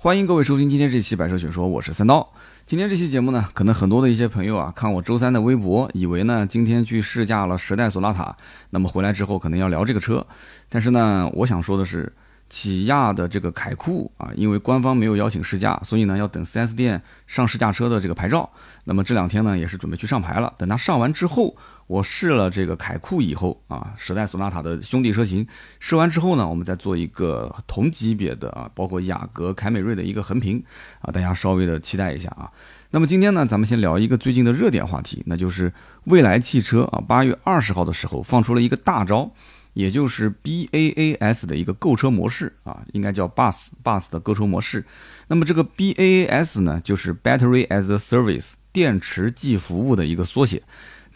[0.00, 2.32] 欢迎各位收听今天这期《百车全说》，我是三刀。
[2.64, 8.36] 今天这期节目呢，可能很多的一些朋友啊，看我周三的微博，以为呢今天去试驾了时代索纳塔，
[8.70, 10.24] 那么回来之后可能要聊这个车。
[10.68, 12.12] 但是呢，我想说的是，
[12.48, 18.48] 起亚的这个凯酷啊，因为官方没有邀请试驾，所以呢要等 4S 店上试驾车的这个牌照。
[18.84, 20.54] 那么这两天呢，也是准备去上牌了。
[20.56, 21.56] 等它上完之后。
[21.88, 25.44] 我试了这个凯酷以后啊，时代索纳塔的兄弟车型，
[25.80, 30.62] 试完之后呢，我们再做一个同级别的啊，包括雅阁、凯美瑞的一个横屏
[31.00, 32.48] 啊，大家稍微的期待一下啊。
[32.90, 35.72] 那么今天呢，咱们先聊一个最近的热点话题，那就是
[36.04, 39.30] 蔚来汽车啊，八月二十号的时候放出了一个大招，
[39.72, 44.84] 也就是 BAAS 的一个购车模式啊，应该叫 Bus Bus 的购车模式。
[45.28, 50.62] 那么这个 BAAS 呢，就是 Battery as a Service 电池即服务的一个缩写。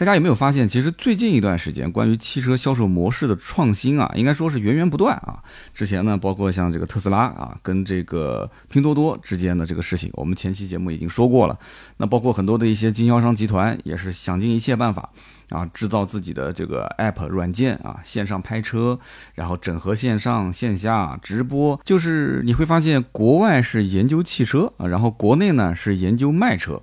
[0.03, 5.41] 大家有没有发现，其实最近一段时间关于汽车销售模式的创新啊，应该说是源源不断啊。
[5.73, 11.57] 之前呢，包括像这个特斯拉啊，跟这个拼多多之间的这个事情，我们前期节目已经说过了。
[11.99, 15.09] 那包括很多的一些经销商集团也是想尽一切办法
[15.51, 18.99] 啊，制造自己的这个 app 软件啊，线上拍车，
[19.37, 21.81] 然后整合线上线下直播。
[21.85, 26.83] 就是你会发现，国外是研究汽车啊，然后国内呢是研究卖车。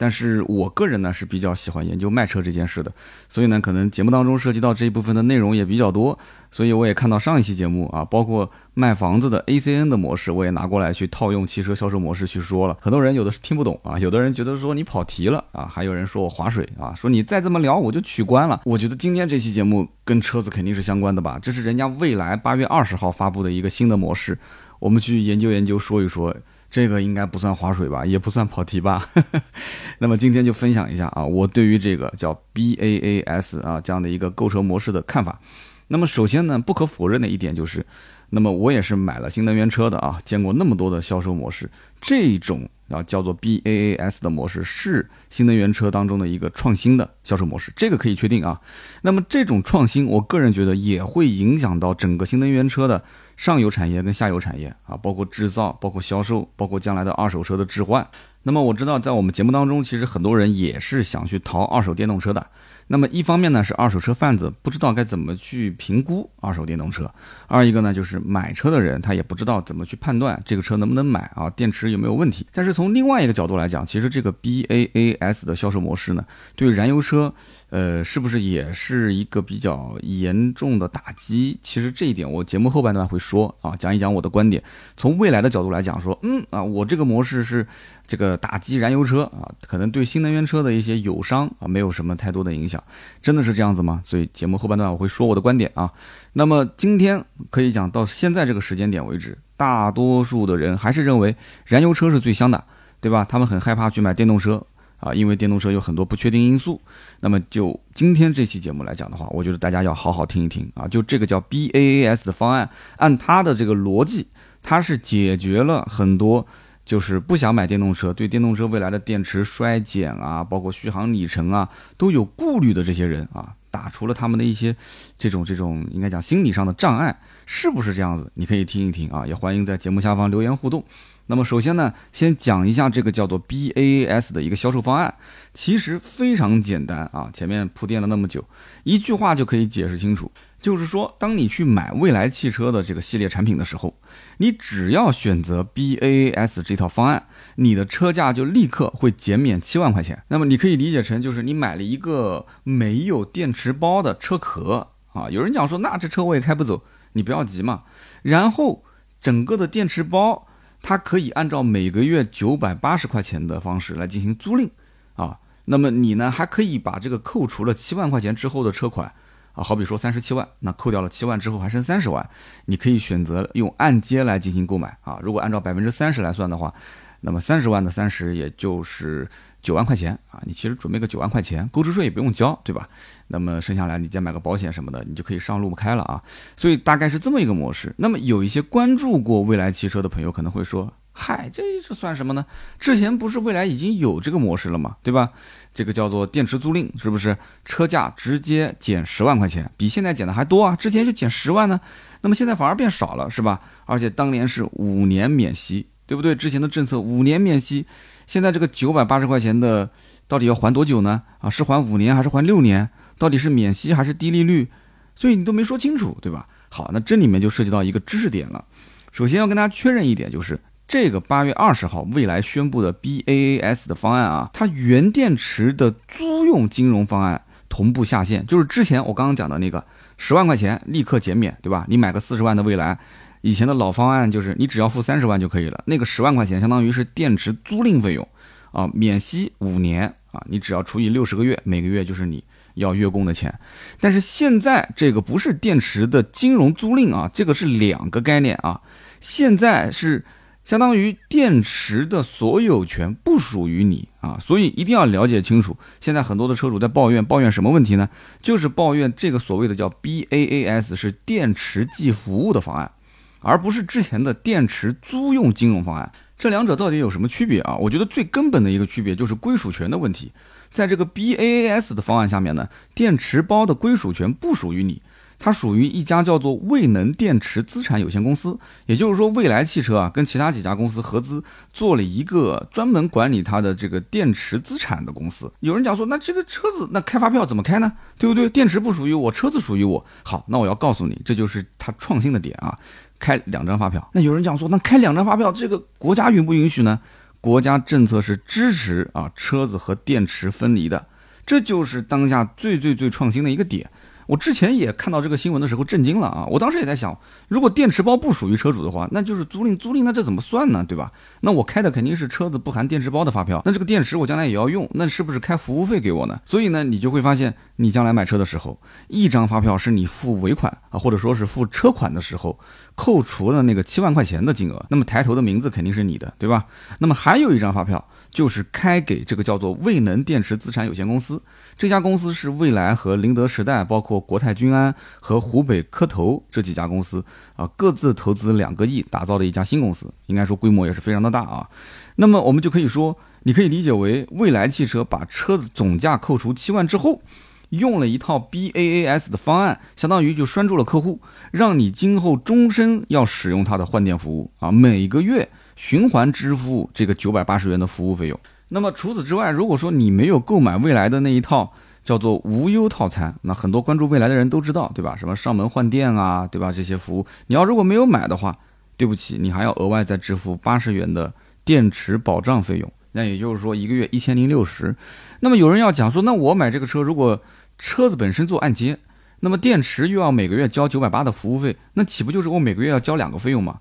[0.00, 2.90] 但是我个人呢是比较喜欢研究卖车这件事的，
[3.28, 6.18] 所以呢，可能节目当中涉及到这一部分的内容也比较多，
[6.50, 12.78] 所以我也看到上一期节目啊，包括卖房子的 ACN 的模式，我也拿过来去套用汽车销售模式去说了。
[12.80, 18.62] 很多人有的是听不懂啊，有的人觉得说你跑题了啊，还有人说我划水啊，说你再这么聊我就取关了。
[18.64, 24.38] 我觉得今天这期节目跟车子肯定是相关的吧，这是人家未来八月二十号发布的一个新的模式，
[24.78, 26.34] 我们去研究研究说一说。
[26.70, 29.08] 这个应该不算划水吧，也不算跑题吧。
[29.98, 35.40] 那么今天就分享一下啊，我对于这个叫 BAAS 啊这样的一个购车模式的看法。
[35.88, 37.84] 那么首先呢，不可否认的一点就是，
[38.30, 41.68] 那么我也是买了新能源车的啊，见过那么多的销售模式，
[42.00, 48.60] 这种啊叫做 BAAS 的模式是新能源车当中的一个创新的销售模式，这个可以确定啊。
[49.02, 53.02] 那么这种创新，我个人觉得也会影响到整个新能源车的。
[53.40, 58.06] 上游产业跟下游产业啊，包括制造、包括销售、包括将来的二手车的置换。
[58.42, 62.46] 那么我知道，在我们节目当中，其实很多人也是想去淘二手电动车的。
[62.88, 67.06] 那么一方面呢，是二手车贩子不知道该怎么去评估二手电动车；
[67.46, 72.46] 二一个呢，就是买车的人他也不知道怎么去判断这个车能不能买啊，电池有没有问题。
[72.52, 76.22] 但是从另外一个角度来讲，其实这个 BAAS 的销售模式呢，
[76.54, 77.32] 对燃油车。
[77.70, 81.58] 呃，是不是也是一个比较严重的打击？
[81.62, 84.62] 其实这一点我节目后半段会说啊，讲一讲我的观点。
[84.96, 87.66] 从未来的角度来讲，说，嗯啊，我这个模式是
[88.08, 92.82] 这个打击燃油车啊，可能对新能源车的一些友商啊没有什么太多的影响，
[93.22, 94.02] 真的是这样子吗？
[94.04, 95.90] 所以节目后半段我会说我的观点啊。
[96.32, 102.64] 那么今天可以讲到现在这个时间点为止，大多数的人还是认为燃油车是最香的，
[103.00, 103.24] 对吧？
[103.24, 104.60] 他们很害怕去买电动车。
[105.00, 106.80] 啊，因为电动车有很多不确定因素，
[107.20, 110.86] 那么就今天这期节目来讲的话，我觉得大家要好好听一听啊。
[110.86, 112.68] 就这个叫 BAAS 的方案，
[112.98, 114.28] 按它的这个逻辑，
[114.62, 116.46] 它是解决了很多
[116.84, 124.74] 就是不想买电动车，对电动车未来的电池衰减啊，包括续航里程啊都有顾虑的这些人啊，打除了他们的一些
[125.16, 128.30] 这种这种应该讲心理上的障碍，是不是这样子？
[128.34, 130.84] 你可以听一听啊，也欢迎在节目下方留言互动。
[131.30, 135.14] 那么首先呢，先讲一下这个叫做 BAS 的一个销售方案，
[135.54, 137.30] 其实非常简单啊。
[137.32, 138.44] 前面铺垫了那么久，
[138.82, 143.94] 一句话就可以解释清楚，就是说，当你去买蔚来汽车的这个系列产品的时候，
[144.38, 150.20] 你只要选择 BAAS 这套方案，你的车价就立刻会减免七万块钱。
[150.26, 155.30] 那么你可以理解成，就是你买了一个没有电池包的车壳啊。
[155.30, 157.84] 有人讲说，那这车我也开不走，你不要急嘛。
[158.22, 158.82] 然后
[159.20, 160.48] 整个的电池包。
[160.82, 164.70] 它可以按照每个月九百八十块钱的方式来进行租赁，
[165.14, 169.12] 啊，那么你呢还可以把这个扣除了七万块钱之后的车款，
[169.52, 172.28] 啊，好比说三十七万，那扣掉了七万之后还剩三十万，
[172.64, 176.72] 你可以选择用按揭来进行购买，啊，如果按照百分之三十来算的话，
[177.20, 179.28] 那么三十万的三十也就是。
[179.62, 182.88] 九万块钱啊，你其实准备个九万块钱，购置税也不用交，对吧？
[183.30, 186.20] 那么剩下来你再买个保险什么的，你就可以上路不开了啊。
[186.56, 187.94] 所以大概是这么一个模式。
[187.96, 192.44] 那么有一些关注过蔚来汽车的朋友可能会说：“嗨，这这算什么呢？
[192.78, 194.96] 之前不是蔚来已经有这个模式了吗？
[195.02, 195.30] 对吧？
[195.72, 197.36] 这个叫做电池租赁，是不是？
[197.64, 200.74] 车价直接减十万块钱，比现在减的还多啊！
[200.74, 201.80] 之前就减十万呢，
[202.22, 203.60] 那么现在反而变少了，是吧？
[203.86, 206.34] 而且当年是五年免息，对不对？
[206.34, 207.86] 之前的政策五年免息。”
[208.26, 209.90] 现在这个九百八十块钱的，
[210.28, 211.22] 到底要还多久呢？
[211.40, 212.88] 啊，是还五年还是还六年？
[213.20, 214.66] 到底是免息还是低利率？
[215.14, 216.48] 所以你都没说清楚，对吧？
[216.70, 218.64] 好，那这里面就涉及到一个知识点了。
[219.12, 220.58] 首先要跟大家确认一点，就是
[220.88, 229.84] 这个八月二十号未来宣布的 BAAS 的方案啊，它原电池的租用金融方案同步下线，就是之前我刚刚讲的那个
[230.16, 231.84] 十万块钱立刻减免，对吧？
[231.88, 232.98] 你买个四十万的未来，
[233.42, 238.26] 以前的老方案就是你只要付三十万就可以了，那个十万块钱相当于是电池租赁费用
[238.72, 242.42] 啊，免息五年啊，你只要除以六十个月，每个月就是你
[242.74, 243.58] 要月供的钱。
[244.00, 248.80] 但是现在这个不是电池的金融租赁啊，这个是两个概念啊，
[249.20, 250.24] 现在是。
[250.62, 255.76] 相当于电池的所有权不属于你啊，所以一定要了解清楚。
[256.00, 258.08] 现在很多的车主在抱怨，抱怨什么问题呢？
[258.40, 262.92] 就是抱怨这个所谓的叫 BAAS 是电池即服务的方案，
[263.40, 266.12] 而不是之前的电池租用金融方案。
[266.38, 267.74] 这两者到底有什么区别啊？
[267.76, 270.30] 我觉得最根本的一个区别就是归属权的问题。
[270.70, 275.02] 在这个 BAAS 的方案下面呢，电池包的归属权不属于你。
[275.42, 285.50] 它属于一家叫做未能电池资产有限公司，也就是说，未来汽车啊跟其他几家公司合资做了一个专门管理它的这个电池资产的公司。
[285.60, 287.90] 有人讲说，那这个车子那开发票怎么开呢？
[288.18, 288.50] 对不对？
[288.50, 290.04] 电池不属于我，车子属于我。
[290.22, 292.78] 好，那我要告诉你，这就是它创新的点啊，
[293.18, 294.10] 开两张发票。
[294.12, 297.00] 那有人讲说，那开两张发票，这个国家允不允许呢？
[297.40, 301.06] 国家政策是支持啊，车子和电池分离的，
[301.46, 303.90] 这就是当下最最最创新的一个点。
[304.30, 306.46] 我之前也看到这个新闻的时候震惊了啊！
[306.48, 307.18] 我当时也在想，
[307.48, 310.84] 如果电池包不属于车主的话，那就是租赁，租赁那这怎么算呢？
[310.86, 311.10] 对吧？
[311.40, 316.40] 那我开的肯定是车子不含电池包的发票，那这个电池我将来也要用，那是不是开服务费给我呢？
[316.44, 322.56] 所以呢，你就会发现，你将来买车的时候，一张发票是你付尾款啊，或者说是付车款的时候
[322.94, 326.66] 扣除了那个七万块钱的金额，那么抬头的名字肯定是你的，对吧？
[327.00, 328.06] 那么还有一张发票。
[328.30, 331.42] 就是开给这个叫做未能电池资产有限公司，
[331.76, 337.24] 这家公司是蔚来和宁德时代，包括国泰君安和湖北科投这几家公司
[337.56, 341.68] 啊，各自投资两个亿打造的一家新公司，应该说规模也是非常的大啊。
[342.16, 347.22] 那么我们就可以说，你可以理解为蔚来汽车把车子总价扣除七万之后，
[347.70, 355.48] 用了一套 BAAS 的方案，相当于就拴住了客户，让你今后终身要使用它的换电服务啊，每个月。
[355.80, 358.38] 循环支付这个九百八十元的服务费用。
[358.68, 361.72] 那么除此之外，如果说你没有购买未来的那一套
[362.04, 365.16] 叫做无忧套餐，那很多关注未来的人都知道，对吧？
[365.16, 366.70] 什么上门换电啊，对吧？
[366.70, 368.58] 这些服务，你要如果没有买的话，
[368.98, 371.32] 对不起，你还要额外再支付八十元的
[371.64, 372.92] 电池保障费用。
[373.12, 374.94] 那也就是说，一个月一千零六十。
[375.40, 377.42] 那么有人要讲说，那我买这个车，如果
[377.78, 378.98] 车子本身做按揭，
[379.40, 383.80] 那么电池又要每个月交九百八的服务费，那岂不就是我每个月要交两个费用吗？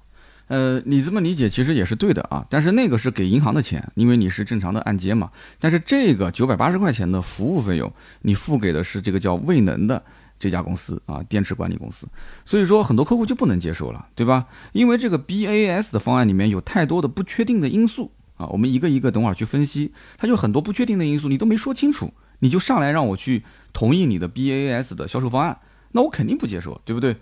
[0.50, 5.30] 呃，你这么理解其实也是对的啊，但是那个是给银行的钱，因为你是正常的按揭嘛。
[5.60, 7.94] 但是这个九百八十块钱的服务费用，
[8.24, 10.04] 你付给的是这个叫未能的
[10.40, 12.08] 这家公司啊，电池管理公司。
[12.46, 14.48] 所以说很多客户就不能接受了，对吧？
[14.74, 25.60] 因为这个 BAS 的方案里面有太多的不确定的因素啊，我们一个一个等会儿去分析，它就很多不确定的因素，你都没说清楚，你就上来让我去同意你的 BAS 的销售方案，
[25.92, 27.18] 那我肯定不接受，对不对？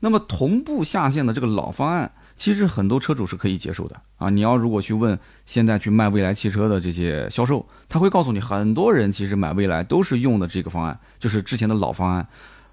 [0.00, 2.10] 那么同步下线的这个老方案。
[2.36, 4.28] 其实很多车主是可以接受的啊！
[4.30, 12.26] 你要如果去问现在去卖未来汽车的这些销售，他会告诉你，很多人其实买未来都是用的这个方案，就是之前的老方案，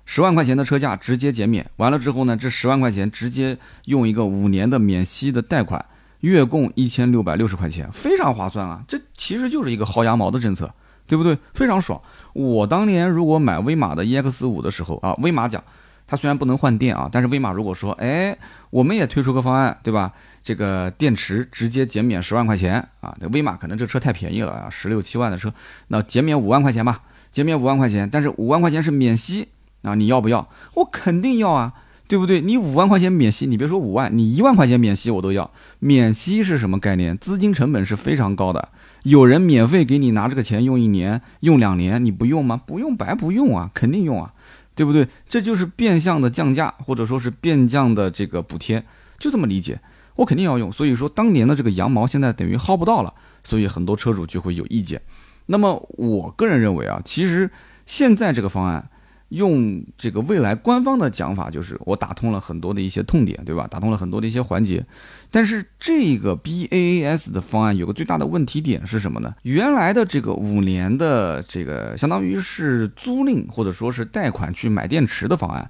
[0.05, 5.85] 十万块钱的车价直接减免，完了之后呢，这十万块钱直接用一个五年的免息的贷款，
[6.21, 8.83] 月供一千六百六十块钱，非常划算啊！
[8.87, 10.73] 这其实就是一个薅羊毛的政策，
[11.05, 11.37] 对不对？
[11.53, 12.01] 非常爽。
[12.33, 15.63] 我当年如果买威马的 EX 五的时候啊，威马讲。
[16.09, 18.35] 它虽然不能换电啊，但是威马如果说，哎，
[18.71, 20.11] 我们也推出个方案，对吧？
[20.41, 25.53] 这个电池直接减免十万块钱啊，威马可能这车太便宜了啊，十六七万的车，
[25.89, 27.01] 那减免五万块钱吧，
[27.31, 29.49] 减免五万块钱，但是五万块钱是免息
[29.83, 30.49] 啊，你要不要？
[30.73, 31.73] 我肯定要啊，
[32.07, 32.41] 对不对？
[32.41, 35.51] 你五万块钱免息，你别说五万，你一万块钱免息我都要。
[35.77, 37.15] 免息是什么概念？
[37.15, 38.69] 资金成本是非常高的，
[39.03, 42.59] 有人免费给你拿这个钱用一年、用两年，你不用吗？
[42.65, 44.33] 不用白不用啊，肯定用啊。
[44.79, 45.05] 对不对？
[45.27, 48.81] 这就是变相的降价，或者说是变相的这个补贴，
[49.17, 49.77] 就这么理解。
[50.15, 55.01] 我肯定要用，所以说当年的这个羊毛现在等于薅不到了，所以很多车主就会有意见。
[55.47, 57.51] 那么我个人认为啊，其实
[57.85, 58.89] 现在这个方案。
[59.29, 63.67] 用这个未来官方的讲法，就是我打通了很多的一些痛点，对吧？
[63.67, 64.85] 打通了很多的一些环节。
[65.31, 69.35] 但是这个 BAAS 的方案有个最大的问题点是什么呢？
[69.43, 75.69] 原来的这个五年的这个相当于是租赁或者说是贷款去买电池的方案，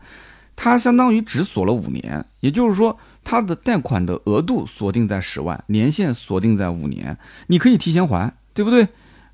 [0.56, 8.88] 它相当于只锁了五年，也就是说它的贷款的额度锁定在十万，年限锁定在五年，你可以提前还，对不对？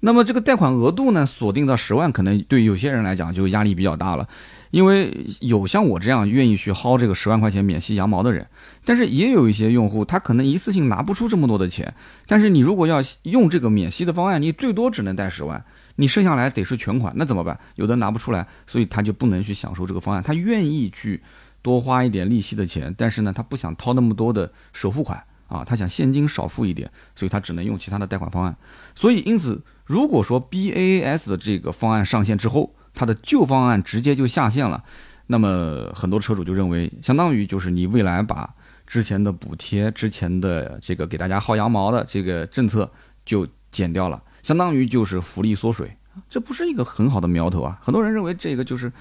[0.05, 4.29] 那么这个贷款额度呢，锁定到十万，可能对有些人来讲就压力比较大了，
[4.69, 8.45] 因为有像我这样愿意去薅这个十万块钱免息羊毛的人，
[8.85, 11.91] 但是也有一些用户，他可能一次性拿不出这么多的钱，
[12.27, 17.59] 但是你如果要用这个免息的方案，你最多只能贷十万，你剩下来得是全款，那怎么办？
[17.73, 21.23] 有的拿不出来，所以他就不能去享受这个方案，他愿意去
[21.63, 28.55] 多花一点利息的钱，但是呢，他不想掏那么多的首付款啊，他想现金少付一点，所以他只能用其他的贷款方案，
[28.95, 29.61] 所以因此。
[29.87, 34.83] 如果说 BAS 的这个方案上线之后，它的旧方案直接就下线了，
[35.27, 38.51] 那么很多车主就认为，相当于就是你未来把
[38.87, 42.91] 之前的补贴、之前的这个给大家薅羊毛的这个政策
[43.23, 45.95] 就减掉了，相当于就是福利缩水，
[46.27, 47.77] 这不是一个很好的苗头啊！
[47.79, 48.91] 很多人认为这个就是。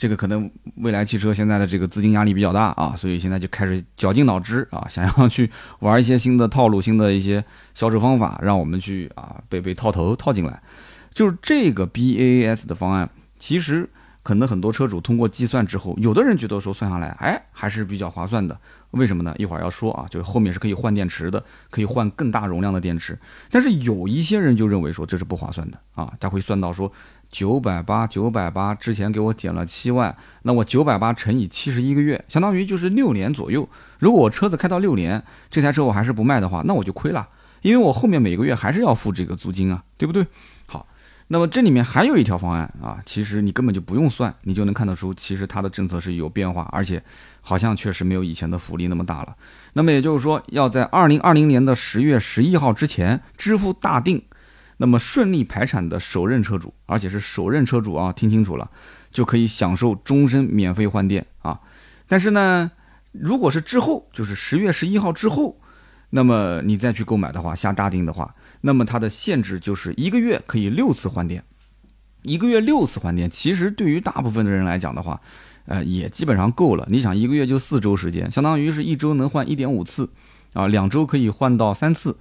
[0.00, 10.58] 这个可能未来汽车现在的这个资金压力比较大啊，所以现在就开始绞尽脑汁啊， 想要去玩一些新的套路、新的一些销售方法，让我们去啊被被套头套进来。
[11.12, 13.86] 就是这个 BAS 的方案，其实
[14.22, 18.58] 可能很多车主通过计算之后，有的人觉得说算下来，哎还是比较划算的。
[18.92, 19.34] 为什么呢？
[19.36, 23.18] 一会儿要说啊，就是后面是可以换电池的，可以换更大容量的电池。
[23.50, 26.90] 但是有一些人就认为说这是不划算的啊，他会算到说。
[27.30, 33.68] 九百八，九百八，之前给我减了七万，那我九百八乘以七十一个月，相当于就是六年左右。
[33.98, 37.28] 如果我车子开到六年，这台车我还是不卖的话，那我就亏了，
[37.62, 40.26] 因为我后面每个月还是要付这个租金啊，对不对？
[40.66, 40.88] 好，
[41.28, 47.00] 那么这里面还有一条方案啊，其实你根本就不用算，你就能看得出，其实它的政策是有变化，而且
[47.42, 49.36] 好像确实没有以前的福利那么大了。
[49.74, 54.20] 那么也就是说，要在二零二零年的十月十一号之前支付大定。
[54.82, 58.70] 那么顺利排产的首任车主，而且是首任车主啊，听清楚了，
[59.10, 61.60] 就可以享受终身免费换电啊。
[62.08, 62.70] 但是呢，
[63.12, 65.60] 如果是之后，就是十月十一号之后，
[66.08, 71.44] 那么你再去购买的话，下大定的话，那么它的限制就是一个月可以六次换电，
[72.22, 75.20] 一个月六次换电，其实对于大部分的人来讲的话，
[75.66, 76.86] 呃，也基本上够了。
[76.90, 80.08] 你想一个月就四周时间，相当于是一周能换一点五次，
[80.54, 82.16] 啊，两周可以换到三次，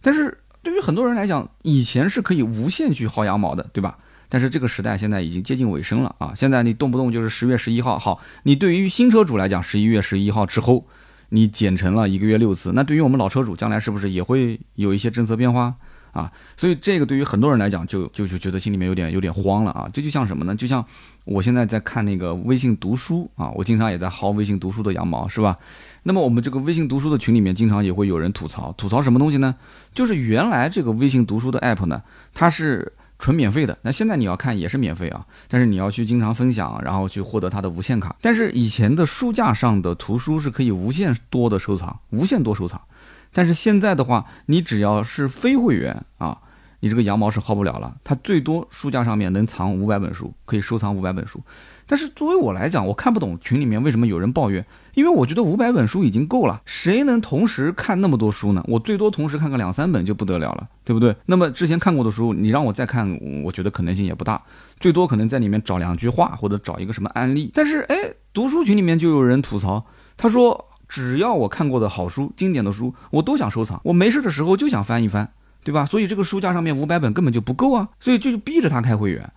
[0.00, 0.38] 但是。
[0.66, 3.96] 对于很多人来讲，以前是可以无限去薅羊毛的，对吧？
[4.28, 6.32] 但是这个时代现在已经接近尾声了啊！
[6.34, 10.84] 现在你动不动就是十月十一号，好，你对于新车主来讲，十一月十一号之后，
[11.28, 15.72] 你减成了一个月六次，那对于我们老车主，将来是不是也会有一些政策变化
[16.10, 16.32] 啊？
[16.56, 19.88] 所以这个对于很多人来讲，就就就觉得心里面有点有点慌了啊！
[19.92, 20.56] 这就像什么呢？
[20.56, 20.84] 就像
[21.26, 25.56] 我现在在看那个微信读书啊，我经常也在薅微信读书的羊毛，是吧？
[26.08, 29.56] 那么我们这个微信读书的群里面，经常也会有人吐槽，吐槽什么东西呢？
[29.92, 32.00] 就是原来这个微信读书的 app 呢，
[32.32, 38.14] 它是纯免费的，那现在你要看也是免费啊，但是你要去经常分享，然后去获得它的无限卡。
[38.20, 42.80] 但是以前的书架上的图书是可以无限多的收藏，无限多收藏，
[43.32, 46.38] 但是现在的话，你只要是非会员啊，
[46.78, 51.42] 你这个羊毛是薅不了了，它最多书架上面能藏五百本书，可以收藏五百本书。
[51.86, 58.64] 但是作为我来讲，我看不懂群里面为什么有人抱怨，因为我觉得五百本书已经够了，谁能同时看那么多书呢？
[58.66, 61.14] 我最多同时看个两三本就不得了了，对不对？
[61.26, 64.42] 那么之前看过的书，你让我再看，我觉得可能性也不大，
[64.80, 67.50] 最多可能在里面找两句话或者找一个什么案例。
[67.54, 67.96] 但是哎，
[68.32, 75.30] 读书群里面就有人吐槽，他说只要我看过的好书、经典的书，我都想收藏，我没事的时候就想翻一翻，
[75.62, 75.86] 对吧？
[75.86, 79.32] 所以这个书架上面五百本根本就不够啊，所以就逼着他开会员。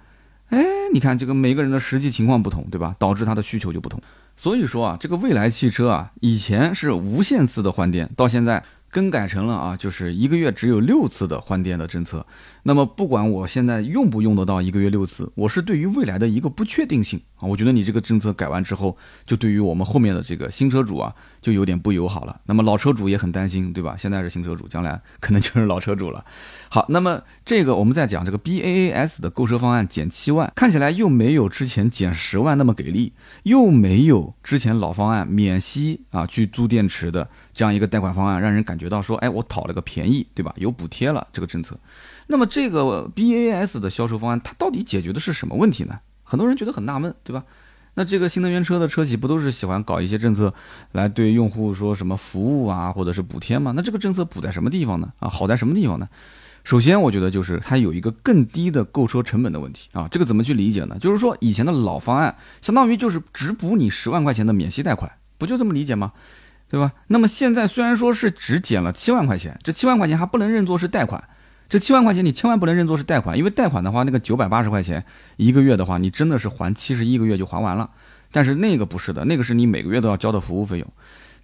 [0.50, 2.96] 哎，你看这个每个人的实际情况不同，对吧？
[3.00, 4.02] 导致他的需求就不同。
[4.36, 8.64] 所以说啊，这个未来汽车啊，以前是无限次的换电，到现在。
[8.92, 12.26] 更改成了啊，就是一个月只有六次的换电的政策。
[12.64, 17.46] 那么不管我现在用不用得到一个月六次，我是对于未来的一个不确定性啊。
[17.46, 22.42] 我觉得你这个政策改完之后，就对于我们后面的这个新车主啊，就有点不友好了。
[22.46, 23.96] 那么老车主也很担心，对吧？
[23.98, 26.24] 现在是新车主，将来可能就是老车主了。
[26.70, 37.30] 好，那么这个我们再讲这个 BAAS 的购车方案减七万，看起来又没有之前减十万那么给力，又没有之前老方案免息啊去租电池的。
[37.54, 40.54] 这样一个贷款方案，让人感觉到说，哎，我讨了个便宜，对吧？
[40.58, 41.78] 有补贴了这个政策。
[42.28, 46.00] 那么这个 BAS 的销售方案，它到底解决的是什么问题呢？
[46.24, 47.44] 很多人觉得很纳闷，对吧？
[48.00, 50.54] 那这个新能源车的车企不都是喜欢搞一些政策
[50.94, 53.74] 来对用户说什么服务啊，或者是补贴吗？
[53.76, 55.10] 那这个政策补在什么地方呢？
[55.20, 56.08] 啊，好在什么地方呢？
[56.64, 60.08] 首先，我觉得就是它有一个更低的购车成本的问题啊。
[60.10, 60.98] 这个怎么去理解呢？
[60.98, 66.14] 就是说以前的老方案，相当于就是只补你十万块钱的免息贷款，不就这么理解吗？
[66.70, 66.94] 对吧？
[67.08, 71.22] 那么现在虽然说是只减了七万块钱，这七万块钱还不能认作是贷款。
[71.70, 75.06] 这七万块钱你千万不能认作是贷款，因为贷款的话，那个九百八十块钱
[75.38, 77.90] 一个月的话，你真的是还七十一个月就还完了。
[78.32, 80.94] 但是那个不是的，那个是你每个月都要交的服务费用。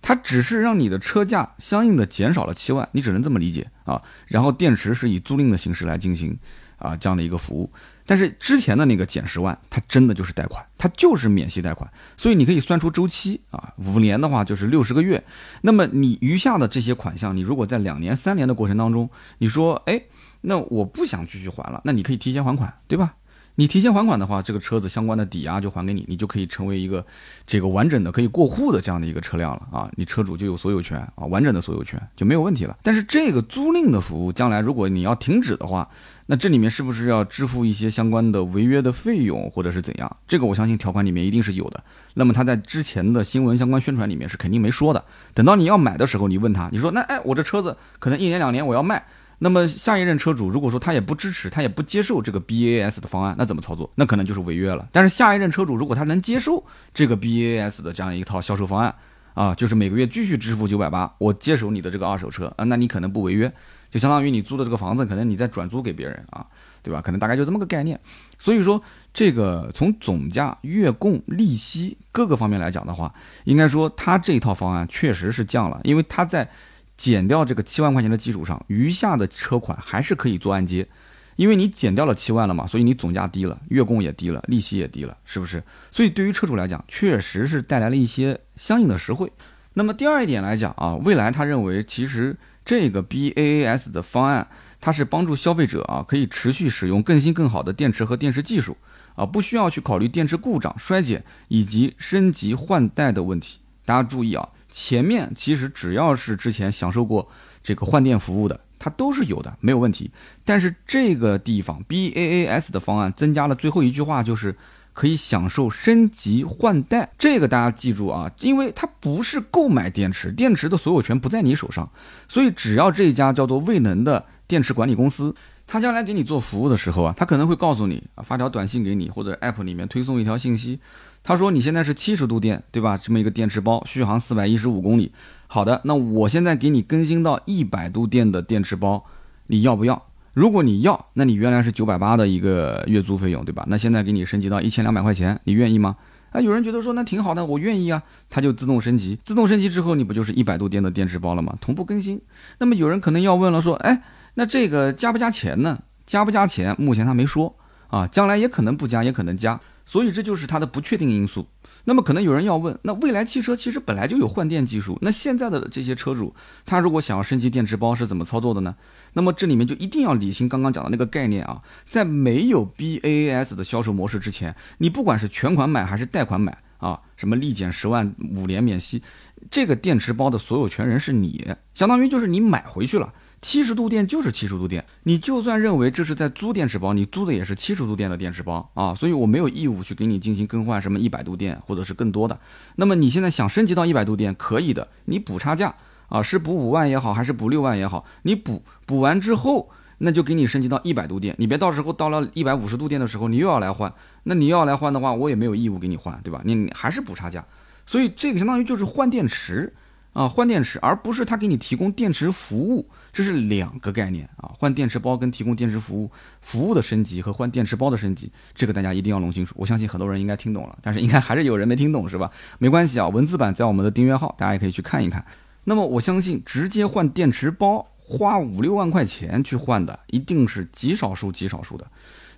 [0.02, 4.02] 它只是让你的车价相应的减少了七万，你只能这么理解啊。
[4.28, 6.38] 然后电池是以租赁的形式来进行。
[6.78, 7.72] 啊这样的一个服务。
[8.06, 15.24] 但是之前的那个减十万，它真的就是贷款，它就是免息贷款，所以你可以算出周期啊，五年的话就是六十个月。
[15.62, 20.00] 那么你余下的这些款项，你如果在两年、三年的过程当中，你说，哎，
[20.46, 23.14] 那我不想继续还了，那你可以提前还款，对吧？
[23.58, 27.06] 你提前还款的话，这个车子相关的抵押就还给你，你就可以成为一个
[27.48, 29.90] 这个完整的可以过户的这样的一个车辆了啊！
[29.96, 32.78] 你车主就有所有权啊，完整的所有权就没有问题了。
[32.84, 35.90] 但是这个租赁的服务，将来如果你要停止的话，
[36.26, 40.18] 那这里面是不是要支付一些相关的违约的费用，或者是怎样？
[40.28, 41.82] 这个我相信条款里面一定是有的。
[42.16, 45.02] 那么他在之前的新闻相关宣传里面是肯定没说的。
[45.34, 49.02] 等到你要买的时候，你问他，你说那哎，我这车子可能一年两年我要卖。
[49.40, 53.92] 那么下一任车主如果说他也不支持，他也不接受这个 BAS 的方案，那怎么操作？
[53.96, 54.88] 那可能就是违约了。
[54.92, 56.64] 但是下一任车主如果他能接受
[56.94, 58.96] 这个 BAS 的这样一套销售方案，
[59.34, 63.52] 啊，就是每个月继续支付九百八，我接手你的这个二手车啊，那你可能不违约，
[63.92, 66.46] 就相当于你租的这个房子，可能你再转租给别人啊，
[66.82, 67.02] 对吧？
[67.02, 68.00] 可能大概就这么个概念。
[68.40, 68.82] 所以说，
[69.14, 73.14] 这个从总价、月供、利息各个方面来讲的话，
[73.44, 76.50] 应该说他这一套方案确实是降了，因为他在。
[76.98, 80.88] 减掉这个七万块钱的基础上，余下的车款还是可以做按揭，
[81.36, 85.62] 因为你减掉了七万了嘛，所以你总价低了，月供也低了，利息也低了，是不是？
[85.92, 89.32] 所以对于车主来讲，确实是带来了一些相应的实惠。
[89.74, 94.48] 那么第二一点来讲啊，未来他认为其实这个 BAAS 的方案，
[94.80, 98.78] 它是帮助消费者啊可以持续使用更新更好的电池和电池技术
[99.16, 103.60] 啊，不需要去考虑电池故障、衰减以及升级换代的问题。
[103.84, 104.48] 大家注意啊。
[104.76, 107.26] 前面其实只要是之前享受过
[107.64, 110.12] 这个换电服务的，它都是有的，没有问题。
[110.44, 114.54] 但是这个地方 BAAS 的方案增加了最后一句话，就是
[114.92, 117.10] 可以享受升级换代。
[117.18, 121.90] 这个大家记住啊，因为它不是购买电池，电池的所有权不在你手上，
[122.28, 125.34] 所以只要这家叫做未能的电池管理公司。
[125.66, 130.80] 他将来给你做服务的时候啊，他可能会告诉你啊，发条短信给你，或者 App 里面推送一条信息。
[131.28, 132.96] 他说你现在是七十度电，对吧？
[132.96, 135.12] 这么一个电池包，续航四百一十五公里。
[135.48, 139.04] 好的，那我现在给你更新到一百度电的电池包，
[139.48, 140.06] 你要不要？
[140.34, 143.66] 如果你要，那你原来是九百八的一个月租费用，对吧？
[143.68, 145.96] 那现在给你升级到一千两百块钱，你愿意吗？
[146.30, 151.58] 啊，有人觉得说那挺好的，我愿意啊，它就自动升级，自动升级之后，你不就是一百度电的电池包了吗？
[151.60, 152.22] 同步更新。
[152.60, 154.04] 那么有人可能要问了，说，哎。
[154.38, 155.80] 那这个加不加钱呢？
[156.06, 156.76] 加不加钱？
[156.78, 157.56] 目前他没说
[157.88, 161.48] 啊，将来也可能不加，也可能加，所以这就是它的不确定因素。
[161.88, 166.34] 那么可能有人要问，那未来汽车其实本来就有换电技术，那现在的这些车主，
[166.66, 168.76] 他如果想要升级电池包是怎么操作的呢？
[169.14, 179.04] 那么这里面就一定要理清刚刚讲的那个概念啊，在没有 B A A S 的销售模式之前，你不管是全款买还是贷款买啊，什么立减十万五年免息，
[179.52, 183.14] 这个电池包的所有权人是你，相当于就是你买回去了。
[183.46, 192.40] 七十度电就是七十度电，你就算认为这是在租电池包，你租的也是七十度电的电池包啊，所以我没有义务去给你进行更换什么一百度电或者是更多的。
[192.78, 195.76] 那么你现在想升级到一百度电，可以的，你补差价
[196.10, 206.42] 啊，是补五万也好，还是补六万也好，你补补完之后，那就给你升级到一百度电，你别到时候到了一百五十度电的时候，你又要来换，那你要来换的话，我也没有义务给你换，对吧？
[206.44, 207.46] 你还是补差价，
[207.86, 209.72] 所以这个相当于就是换电池
[210.14, 212.90] 啊，换电池，而不是他给你提供电池服务。
[213.16, 219.56] 这是两个概念啊，换电池包跟提供电池服务服务的升级和换电池包的升级，这个大家一定要弄清楚。
[219.58, 222.30] 我相信很多人应该听懂了，但是应该还是有人没听懂，是吧？
[222.60, 225.26] 没关系啊，文字版在我们的订阅号，大家也可以去看一看。
[225.64, 231.88] 那么我相信，直接换电池包花五六万块钱去换的，一定是极少数极少数的。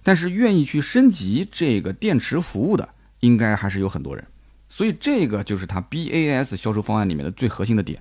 [0.04, 2.88] 但是愿意去升级这个电池服务的，
[3.22, 4.24] 应该还是有很多人。
[4.70, 8.00] 所以这个就是它 BAS 销售方案里面的最核心的点。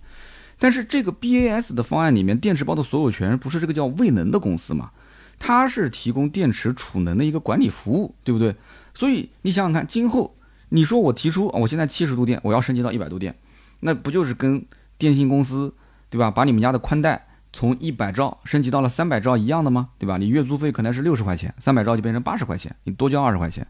[0.58, 4.90] 但是这个 BAS 的方案里面，电池包的所有权不是这个叫未能的公司吗？
[5.38, 8.56] 它是提供电池储能的一个管理服务，对不对？
[8.94, 10.34] 所以你想想看，今后
[10.70, 13.36] 你说我提出，我现在七十度电，我要升级到一百度电，
[13.80, 14.64] 那不就是跟
[14.96, 15.74] 电信公司，
[16.08, 16.30] 对吧？
[16.30, 19.90] 把你们家的宽带从一百兆升级到了三百兆一样的吗？
[19.98, 20.16] 对吧？
[20.16, 23.66] 你月租费可能是六十块钱，三百兆就变成八十块钱，你多交二十块钱，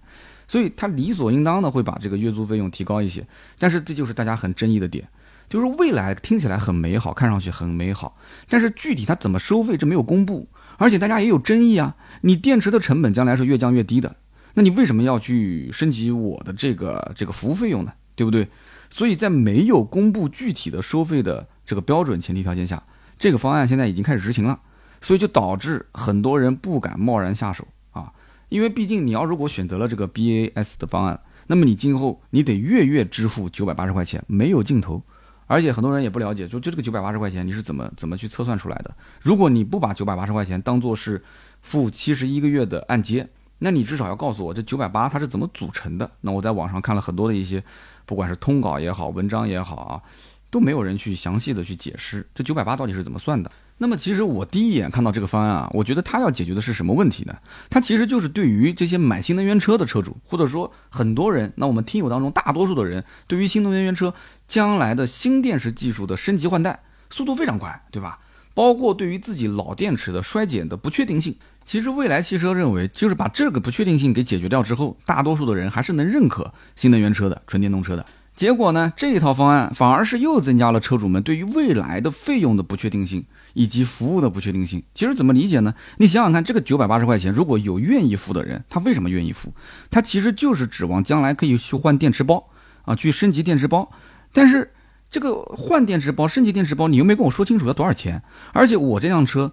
[0.46, 3.26] 所以它理所应当的会把这个月租费用提高一些。
[3.58, 5.08] 但是这就是大家很争议的点。
[5.48, 8.16] 就是未来听起来很美好，看上去很美好，
[8.48, 11.96] 但是具体它怎么收费，这没有公布，而且大家也有争议啊。
[12.22, 14.16] 你电池的成本将来是越降越低的，
[14.54, 17.92] 那你为什么要去升级我的这个这个服务费用呢？
[18.14, 18.48] 对不对？
[18.88, 22.82] 所以在没有公布具体的收费的这个标准前提条件下，
[23.18, 24.60] 这个方案现在已经开始执行了，
[25.02, 28.12] 所以就导致很多人不敢贸然下手啊，
[28.48, 35.02] 因为毕竟你要如果选择了这个 BAS 的方案，那么你今后你得月月支付九百八十块钱，没有尽头。
[35.46, 38.94] 而且很多人也不了解，就就这个九百八十块钱你是怎么怎么去测算出来的？
[39.20, 41.22] 如果你不把九百八十块钱当做是
[41.62, 43.28] 付七十一个月的按揭，
[43.58, 46.10] 那你至少要告诉我这九百八它是怎么组成的。
[46.20, 47.62] 那我在网上看了很多的一些，
[48.04, 50.02] 不管是通稿也好，文章也好啊，
[50.50, 53.50] 都没有人去详细的去解释这九百八到底是怎么算的。
[53.78, 57.36] 那么其实我第一眼看到这个方案啊，我觉得它要解决的是什么问题呢？
[57.68, 64.14] 它其实就是对于这些买新能源车的车主，或者说很多人，那我们听友当中大多数的人，对于新能源车
[64.48, 68.18] 将来的新电池技术的升级换代速度非常快，对吧？
[68.54, 71.36] 包括对于自己老电池的衰减的不确定性，
[71.66, 78.06] 其实未来汽车认为，就是把这个不确定性给解决掉之后，大多数的人还是能认可新能源车的纯电动车的。
[78.36, 83.24] 结果呢，这一套方案反而是又增加了车主们对于未来的费用的不确定性。
[83.58, 85.72] 以及服务的不确定性，其实怎么理解呢？
[85.96, 89.50] 你想想看，这个九百八十块钱，如果有愿意付的人，他为什么愿意付？
[89.90, 92.50] 他其实就是指望将来可以去换电池包
[92.82, 93.90] 啊，去升级电池包。
[94.30, 94.72] 但是
[95.08, 98.22] 这个换电池包、升级电池包，你又没跟我说清楚要多少钱。
[98.52, 99.50] 而且我这辆车，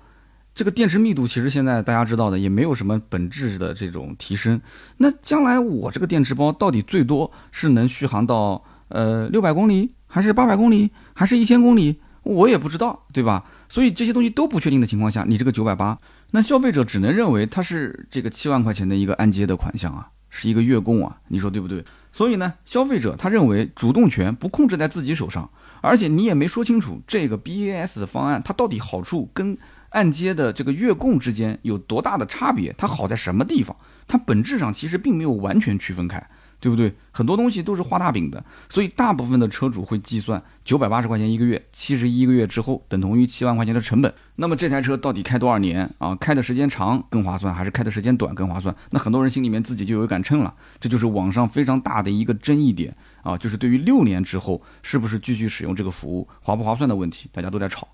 [0.54, 4.60] 这个电池密度其实现在大家知道的，也没有什么本质的这种提升。
[4.98, 8.62] 那将来我这个电池包到底最多是能续航到
[8.94, 12.00] 呃六百公里，还是八百公里，还是一千公里？
[12.22, 13.44] 我也不知道，对吧？
[13.68, 15.98] 所以这些东西都不确定的情况下，你这个九百八，
[16.32, 21.84] 那消费者只能认为它是这个七万块钱的一个按揭的款项啊，是一个月供啊，你说对不对？
[22.14, 25.50] 所以呢，消费者他认为主动权不控制在自己手上，
[25.82, 29.58] 而且你也没说清楚这个 BAS 的方案它到底好处跟
[29.90, 33.76] 按揭的这个月供之间有多大的差别，它好在什么地方？
[34.08, 36.26] 它本质上其实并没有完全区分开。
[36.64, 36.94] 对不对？
[37.12, 44.14] 很多东西都是画大饼的，所以大部分的车主会计算九百八十块钱一个月，七十一个月之后等同于七万块钱的成本。
[44.38, 46.16] 那么这台车到底开多少年啊？
[46.16, 48.74] 开的时间长更划算，还是开的时间短更划算？
[48.92, 57.86] 那很多人心里面自己就有杆秤了，这就是网上非常大的一个争议点啊，就是对于六年之后是不是继续使用这个服务划不划算的问题，大家都在吵。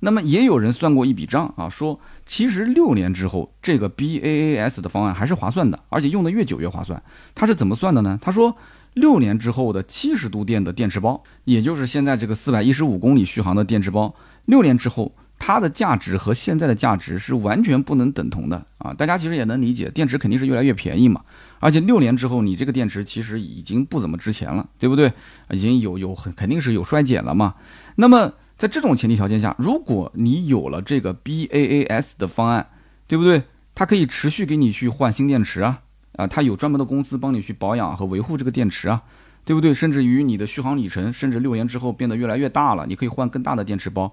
[0.00, 7.02] 那么也有人算过一笔账啊，说其实六年之后这个 BAAS 的方案还是划算的，而且用的越久越划算。
[7.34, 8.18] 他是怎么算的呢？
[8.20, 8.56] 他说
[8.94, 14.14] 六年之后的七十度电的电池包，也就是现在这个四百一十五公里续航的电池包，
[14.46, 18.94] 六年之后它的价值和现在的价值是完全不能等同的啊！
[18.94, 21.20] 大家其实也能理解，电池肯定是越来越便宜嘛，
[21.60, 25.12] 而且六年之后你这个电池其实已经不怎么值钱了，对不对？
[25.50, 27.54] 已经有有很肯定是有衰减了嘛。
[27.96, 32.68] 那么在这种前提条件下，如果你有了这个 BAAS 的方案，
[33.06, 33.42] 对不对？
[33.74, 35.82] 它可以持续给你去换新电池啊，
[36.16, 39.02] 啊，它有专门的公司帮你去保养和维护这个电池啊，
[39.44, 39.74] 对不对？
[39.74, 44.10] 甚至于你的续航里程，甚至六年之后变得越来越大了，你可以换更大的电池包。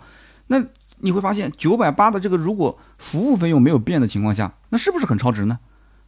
[0.48, 0.62] 那
[0.98, 5.60] 你会发现，九百八的这个如果服务费用没有变的情况下，那是不是很超值呢？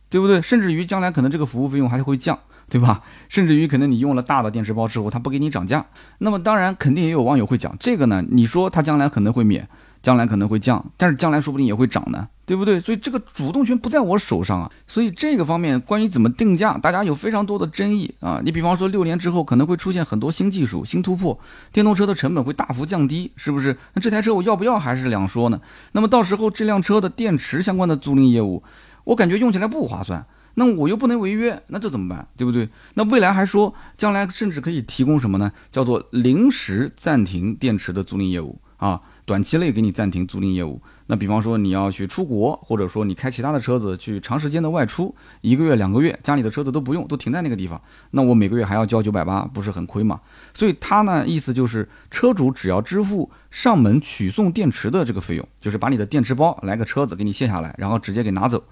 [0.09, 0.41] 对不对？
[0.41, 2.37] 甚至于将来可能这个服务费用还会降。
[2.69, 3.01] 对吧？
[3.29, 5.85] 甚至于可能你用了大的电池包之后，它不给你涨价。
[6.17, 8.23] 那么当然，肯定也有网友会讲这个呢。
[8.29, 9.67] 你说它将来可能会免，
[10.01, 12.79] 将来可能会降，但是将来说不定也会涨呢，对不对？
[12.79, 14.71] 所以这个主动权不在我手上啊。
[14.87, 18.41] 所以这个方面关于怎么定价，大家有非常多的争议啊。
[18.43, 21.37] 你比方说六年之后可能会出现很多新技术、新突破，
[21.71, 23.77] 电动车的成本会大幅降低，是不是？
[23.93, 25.61] 那这台车我要不要还是两说呢？
[25.91, 28.63] 那么到时候这辆车的电池相关的租赁业务，
[29.03, 30.25] 我感觉用起来不划算。
[30.55, 32.27] 那我又不能违约，那这怎么办？
[32.35, 32.67] 对不对？
[32.95, 35.51] 那未来还说将来甚至可以提供什么呢？
[35.71, 40.81] 叫做临时暂停电池的租赁业务啊，短期内给你暂停租赁业务。
[41.07, 47.79] 那比方说你要去出国，或者说你开其他的车子去长时间的外出，一个月两个月，家里的车子都不用，都停在那个地方，
[48.11, 50.19] 那我每个月还要交九百八，不是很亏吗？
[50.53, 58.63] 所以他呢意思就是车主只要支付上门取送电池的这个费用，就是把你的电池包来个车子给你卸下来，然后直接给拿走。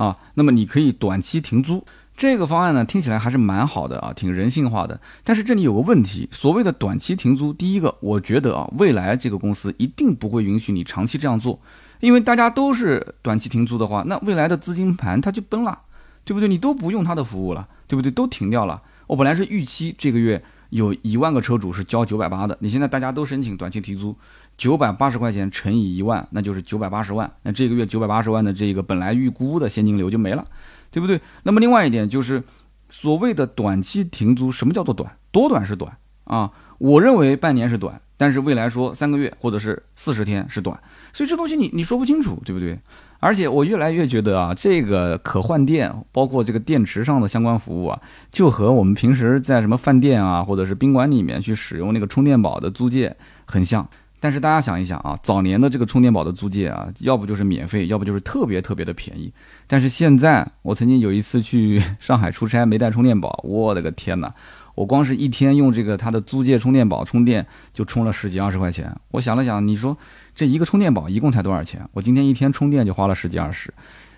[0.00, 1.84] 啊，那么你可以短期停租
[2.16, 4.98] 这个方案呢，听起来还是蛮好的啊，挺人性化的。
[5.22, 11.60] 但是这里有个问题，所谓的短期停租，第一个，我觉得啊，未来这个公司一定不会允许你长期这样做，
[12.00, 15.80] 因为大家都是短期停租的话，那未来的资金盘它就崩了，
[16.24, 16.48] 对不对？
[16.48, 18.10] 你都不用它的服务了，对不对？
[18.10, 18.80] 都停掉了。
[19.06, 24.16] 我本来是预期这个月有一万个车主是交九百八的，你现在大家都申请短期停租。
[24.60, 27.32] 九百八十块钱乘以一万，那就是九百八十万。
[27.44, 30.46] 那这个月九百八十万的这个本来预估的现金流就没了，
[30.90, 31.18] 对不对？
[31.44, 32.42] 那么另外一点就是，
[32.90, 35.10] 所谓的短期停租，什么叫做短？
[35.32, 36.52] 多短是短啊？
[36.76, 40.78] 我认为半年是短，但是未来说三个月或者是四十天是短，
[41.14, 42.78] 所以这东西你你说不清楚，对不对？
[43.18, 47.98] 而且我越来越觉得啊，这个可换电，包括这个电池上的相关服务啊，
[48.30, 53.88] 就和我们平时在什么饭店啊，或者是宾馆里面去使用那个充电宝的租借很像。
[54.20, 59.32] 但是大家想一想啊，早年的这个充电宝的租借啊，要不就是免费，要不就是特别特别的便宜。
[59.66, 64.32] 但是现在，我曾经有一次去 上海出差，没带充电宝，我的个天哪！
[64.76, 68.94] 我光是一天用这个它的租借充电宝充电，就充了十几二十块钱。
[69.10, 69.96] 我想了想，你说
[70.34, 71.86] 这一个充电宝一共才多少钱？
[71.92, 73.72] 我今天一天充电就花了十几二十。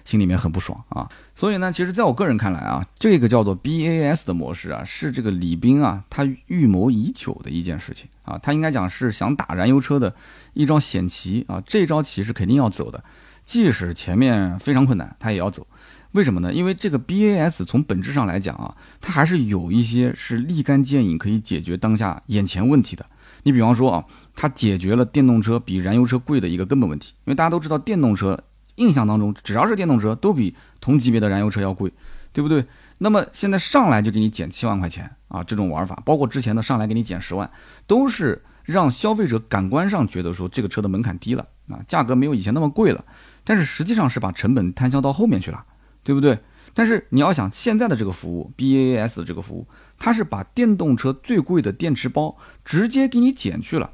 [0.05, 10.15] 心里面很不爽啊，所以呢，其实在我个人看来啊，这个叫做 BAS 的模式啊，是这个李斌啊他预谋已久的一件事情啊，他应该讲是想打燃油车的
[10.55, 13.03] 一招险棋啊，这招棋是肯定要走的，
[13.45, 15.67] 即使前面非常困难，他也要走。
[16.13, 16.53] 为什么呢？
[16.53, 23.07] 因为这个 BAS 从本质上来讲啊，它还是有一些是立竿见影可以解决当下眼前问题的。
[23.45, 28.39] 你比方说啊，它解决了电动车比燃油车贵的一个根本问题，因为大家都知道电动车。
[28.77, 31.93] 印象当中，只要是电动车都比同级别的燃油车要贵，
[32.33, 32.65] 对不对？
[32.99, 37.51] 那么现在上来就给你减七万块钱啊，这种玩法，包括之前的上来给你减十万，
[37.87, 43.05] 都是让消费者感官上觉得说这个车的门槛低了啊，价格没有以前那么贵了。
[43.45, 45.65] 但是实际上是把成本摊销到后面去了，
[46.05, 46.39] 对不对？
[46.75, 49.67] 但是你要想现在的这个服务，BAS 的这个服务，
[49.99, 53.91] 它是把电动车最贵的电池包直接给你减去了。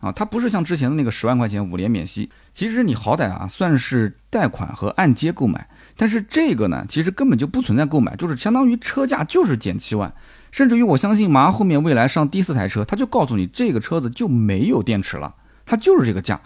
[0.00, 10.14] 啊，它不是像之前的那个十万块钱五年免息，其实你好歹啊算是贷款和按揭购买，但是这个呢，其实根本就不存在购买，就是相当于车价就是减七万，
[10.52, 15.34] 甚至于我相信马上后面未来上第四台车，他就告诉你这个车子就没有电池了，
[15.66, 16.40] 它就是这个价，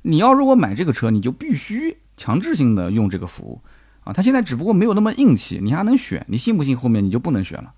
[0.00, 3.60] 你要如果买这个车，你就必须强制性的用这个服务，
[4.04, 7.74] 啊，他现在只不过没有那么硬气，你还能选，你信不信后面你就不能选了？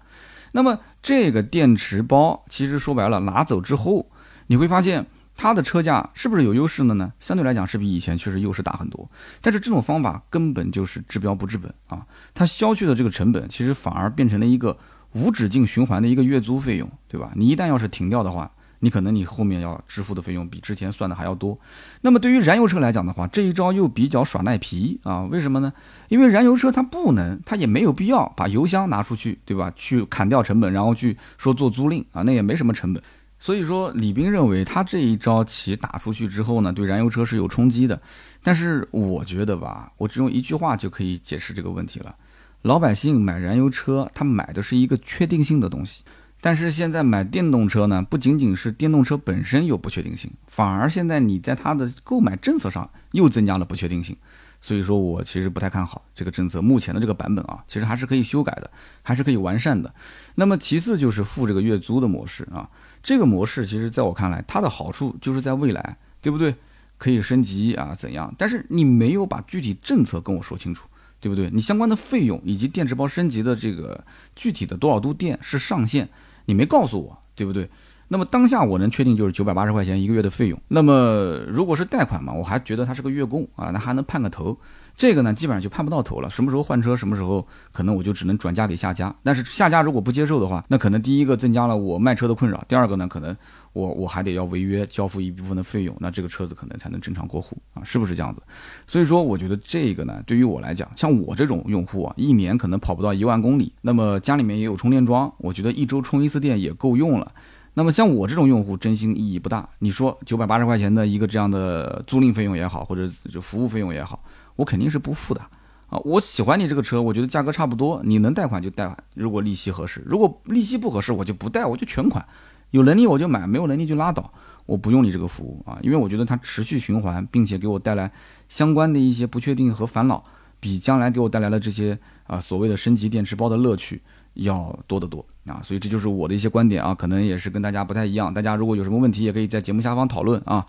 [0.52, 4.08] 那么这个电池包其实说白了拿走之后，
[4.46, 5.04] 你会发现。
[5.37, 7.12] 它的车价是不是有优势的呢？
[7.20, 9.09] 相对来讲是比以前确实优势大很多，
[9.42, 12.07] 但是这种方法根本就是治标不治本啊！
[12.35, 14.77] 它消去的这个成本，其实反而变成了一个
[15.12, 17.31] 无止境循环的一个月租费用，对吧？
[17.37, 21.59] 你一旦要是停掉的话，你可能你后面要支付的费用比之前算的还要多。
[22.01, 25.25] 那么对于燃油车来讲的话，这一招又比较耍赖皮啊！
[25.25, 25.72] 为什么呢？
[26.09, 29.72] 因为燃油车它不能，它也没有必要把油箱拿出去，对吧？
[29.77, 33.03] 去砍掉成本，然后去说做租赁啊，那也没什么成本。
[33.38, 38.01] 所以说，李斌认为他这一招棋打出去之后呢，对燃油车是有冲击的。
[38.42, 42.16] 但是我觉得吧，我只用一句话就可以解释这个问题了：
[42.62, 46.03] 老百姓买燃油车，他买的是一个确定性的东西；
[46.40, 54.16] 但是现在买电动车呢，不仅仅是电动车本身有不确定性，反而现在你在它的购买政策上又增加了不确定性。
[54.59, 58.70] 所以说我其实不太看好这个政策，目前的这个版本啊，其实还是可以修改的，
[59.03, 59.94] 还是可以完善的。
[60.37, 62.68] 那么其次就是付这个月租的模式啊。
[63.07, 66.53] 这个模式其实在我看来，它的好处就是在未来，对不对？
[66.99, 68.35] 可以升级啊，怎样？
[68.37, 70.88] 但是你没有把具体政策跟我说清楚，
[71.21, 71.49] 对不对？
[71.51, 76.09] 你相关的费用以及电池包升级的这个具体的多少度电是上限，
[76.47, 77.71] 你没告诉我，对不对？
[78.09, 80.61] 那么当下我能确定就是九百八十块钱一个月的费用。
[80.66, 84.59] 那么如果是贷款嘛，我还觉得它是个月供啊，那还能判个头。
[84.96, 86.30] 这个呢，基本上就盼不到头了。
[86.30, 89.14] 什么时候换车，什么时候可能我就只能转嫁给下家。
[89.22, 93.37] 但是下家如果不接受的话，那可能第一个增加了我卖车的困扰，第二个呢，可能
[93.74, 98.40] 我我还得要违约交付一部分的费用，那这个车子可能才能正常过户啊，是不是这样子？
[98.87, 107.30] 所以说，我觉得这个呢，对于我来讲，像我这种用户啊，一年可能跑不到一万公里，那么家里面也有充电桩，我觉得一周充一次电也够用了。
[107.74, 109.68] 那么像我这种用户，真心意义不大。
[109.80, 114.18] 你说九百八十块钱的一个这样的租赁费用也好，或者就服务费用也好。
[114.57, 115.40] 我肯定是不付的
[115.88, 115.99] 啊！
[116.05, 118.97] 我喜欢你这个车，我觉得价格差不多，你能贷款就贷款。
[119.14, 122.27] 如果利息合适，如果利息不合适，我就不贷，我就全款。
[122.73, 124.33] 有能力我就买，没有能力就拉倒。
[124.66, 128.11] 我不用你这个服务啊，因为我觉得它持续循环，并且给我带来
[128.49, 130.25] 相关的一些不确定和烦恼，
[130.59, 134.03] 比将来给我带来的这些啊所谓的升级电池包的乐趣
[134.35, 135.61] 要多得多啊！
[135.62, 138.35] 所以这就是我的一些观点啊，可能也是跟大家不太一样。
[138.35, 140.66] 大家如果有什么问题，也可以在节目下方讨论啊。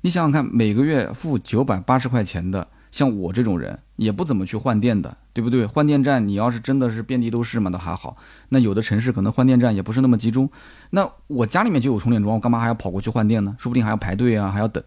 [0.00, 2.66] 你想想看，每个月付九百八十块钱的。
[2.96, 5.66] 像我这种人也不怎么去换电的，对不对？
[5.66, 8.16] 换电站你要是真的是遍地都是嘛，倒还好。
[8.48, 10.48] 那有的城市可能换电站也不是那么集中。
[10.88, 13.54] 那我家里面就有充电桩，我干嘛还要跑过去换电呢？
[13.58, 14.82] 说不定还要排队啊，还要等。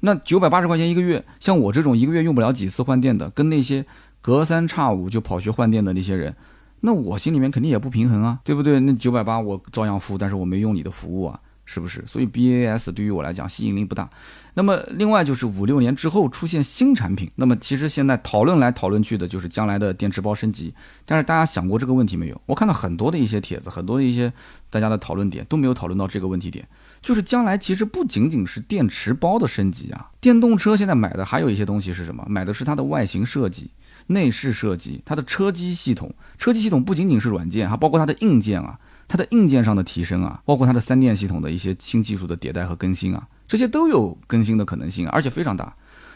[0.00, 3.86] 那九百八十块钱一个月，像我这种一个月用不了几次换电的，跟那些
[4.20, 6.36] 隔三差五就跑去换电的那些人，
[6.80, 8.80] 那我心里面肯定也不平衡啊，对不对？
[8.80, 11.40] 那九百八我照样付，但是我没用你的服务啊。
[11.66, 12.02] 是不是？
[12.06, 14.08] 所以 BAS 对于我来讲吸引力不大。
[14.54, 20.72] 那么另外就是五六年之后出现新产品，那么其实现在讨论来讨论去的就是将来的电池包升级。
[21.04, 22.40] 但是大家想过这个问题没有？
[22.46, 24.32] 我看到很多的一些帖子，很多的一些
[24.70, 26.66] 大家的讨论点都没有讨论到这个问题点，
[27.02, 32.24] 就是将来其实不仅仅是电池包的升级啊，电动车现在买的还有一些东西是什么？
[32.26, 33.70] 买的是它的外形设计、
[34.06, 36.14] 内饰设计、它的车机系统。
[36.38, 38.78] 车机系统不仅仅是软件，还包括它的硬件啊。
[39.08, 45.74] 它的硬件上的提升啊，包括它的三电系统的一些新技术的迭代和更新啊，这些都有更新的可能性，而且非常大。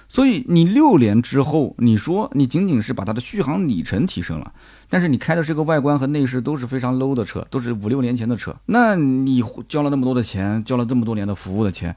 [0.09, 4.53] 所以你六年之后，你说你仅仅是把它的续航里程提升了，
[4.89, 11.95] 但是你开的这个外观和内饰都是非常 low 的车，都是五六年前的车，那你交了那么多的钱，交了这么多年的服务的钱，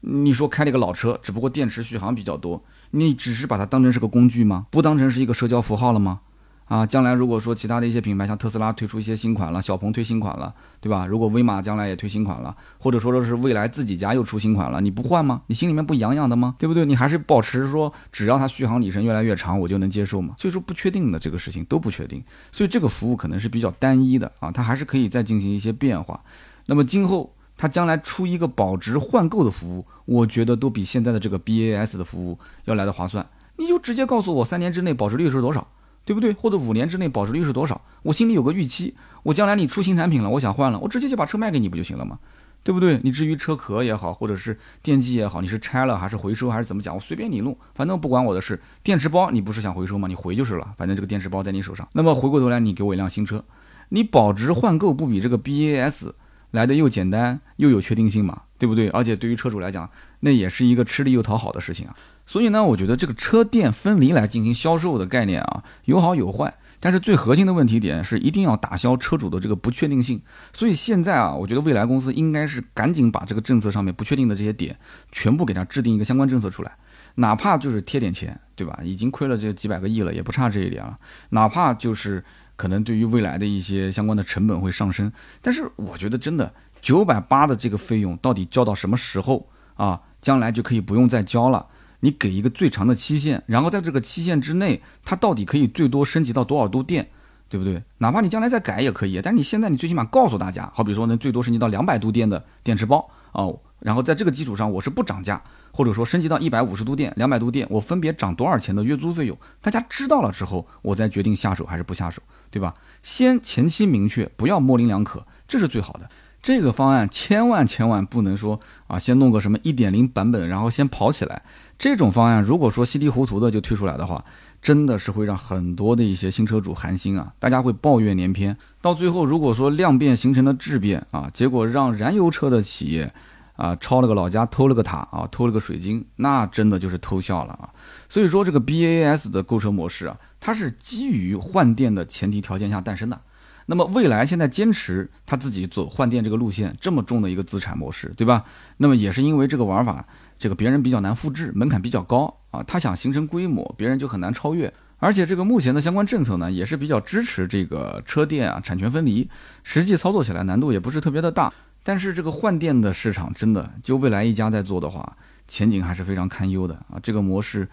[0.00, 4.66] 你说开了一个老车，只不过电池续航比较多，你只是把它当成是个工具吗？
[4.72, 6.22] 不当成是一个社交符号了吗？
[6.66, 11.06] 啊，将来如果说其他的一些品牌，像特斯拉推出一些新款了，小鹏推新款了，对吧？
[11.06, 15.42] 如果威马将来也推新款了，或者说说是未来自己家又出新款了，你不换吗？
[15.48, 16.56] 你心里面不痒痒的吗？
[16.58, 16.86] 对不对？
[16.86, 20.34] 你还是保持说，只要它续航里程越来越长，我就能接受嘛？
[20.38, 26.22] 所以说不确定的这个事情都不确定，所以这个服务可能是比较单一的啊，它还是可以再进行一些变化。
[26.66, 33.26] 那么今后它将来出一个保值换购的服务，我觉得都比现在的这个 BAS 的服务要来的划算。
[33.56, 35.68] 你就直接告诉我三年之内保值率是多少。
[36.04, 36.32] 对不对？
[36.32, 37.80] 或者五年之内保值率是多少？
[38.02, 38.94] 我心里有个预期。
[39.22, 42.18] 我将来你出新产品了，我想换了，我直接就把车卖给你不就行了吗？
[42.62, 42.98] 对不对？
[43.02, 46.94] 你至于车壳也好，或者是电机也好，你是拆了还是回收还是怎么讲？
[46.94, 48.60] 我随便你弄，反正不管我的事。
[48.82, 50.08] 电池包你不是想回收吗？
[50.08, 51.86] 你回就是了，反正这个电池包在你手上。
[51.92, 53.44] 那么回过头来，你给我一辆新车，
[53.90, 56.12] 你保值换购不比这个 BAS
[56.52, 58.42] 来的又简单又有确定性嘛？
[58.58, 58.88] 对不对？
[58.90, 59.90] 而且对于车主来讲，
[60.20, 61.96] 那也是一个吃力又讨好的事情啊。
[62.26, 66.54] 所以呢，我觉得这个车电分离来进行销售的概念啊，有好有坏。
[66.80, 70.20] 但是最核心的问题点是，一定要打消车主的这个不确定性。
[70.52, 74.76] 所以现在啊，我觉得未来公司应该是赶紧把这个政策上面不确定的这些点，
[75.10, 76.72] 全部给它制定一个相关政策出来，
[77.14, 78.78] 哪怕就是贴点钱，对吧？
[78.82, 80.94] 已经亏了这几百个亿了，也不差这一点了。
[81.30, 82.22] 哪怕就是
[82.56, 85.10] 可能对于未来的一些相关的成本会上升，
[85.40, 90.00] 但是我觉得真的九百八的这个费用到底交到什么时候啊？
[90.20, 91.66] 将来就可以不用再交了。
[92.04, 97.08] 你给一个最长的期限，然后在这个期限之内，它到底可以最多升级到多少度电，
[97.48, 97.82] 对不对？
[97.96, 112.74] 哪怕你将来再改也可以，但是你现在你最起码告诉大家，好比说能最多升级到两百度电的电池包哦，然后在这个基础上我是不涨价，或者说升级到一百五十度电、两百度电，我分别涨多少钱的月租费用，大家知道了之后，我再决定下手还是不下手，对吧？
[113.02, 116.10] 先前期明确，不要模棱两可，这是最好的。
[116.42, 121.42] 这个方案千万千万不能说啊，先弄个什么一点零版本，然后先跑起来。
[121.78, 124.24] 这种方案如果说稀里糊涂的就推出来的话，
[124.62, 127.32] 真的是会让很多的一些新车主寒心啊！
[127.38, 128.56] 大家会抱怨连篇。
[128.80, 133.12] 到最后，如果说量变形成了质变啊，结果让燃油车的企业
[133.56, 137.68] 啊抄了个老家，偷了个塔啊，偷了个水晶，那真的就是偷笑了啊！
[138.08, 143.20] 所以说，这个 BAS 的购车模式啊，它是基于换电的前提条件下诞生的。
[143.66, 148.44] 那么未来现在坚持他自己走换电这个路线，这么重的一个资产模式，对吧？
[148.76, 150.06] 那么也是因为这个玩法。
[150.36, 154.70] 这个别人比较难复制，门槛比较高啊，他想形成规模，别人就很难超越。
[154.98, 159.30] 而且这个目前的相关政策呢，也是比较支持这个车电啊产权分离，
[159.62, 161.52] 实际操作起来难度也不是特别的大。
[161.84, 166.98] 但是这个换电的市场真的就未来一家在做的话，前景还是非常堪忧的啊。
[167.00, 167.68] 这个模式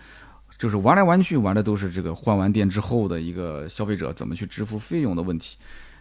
[0.62, 5.58] 就是玩来玩去玩的都是这个换完电之后的一个消费者怎么去支付费用的问题。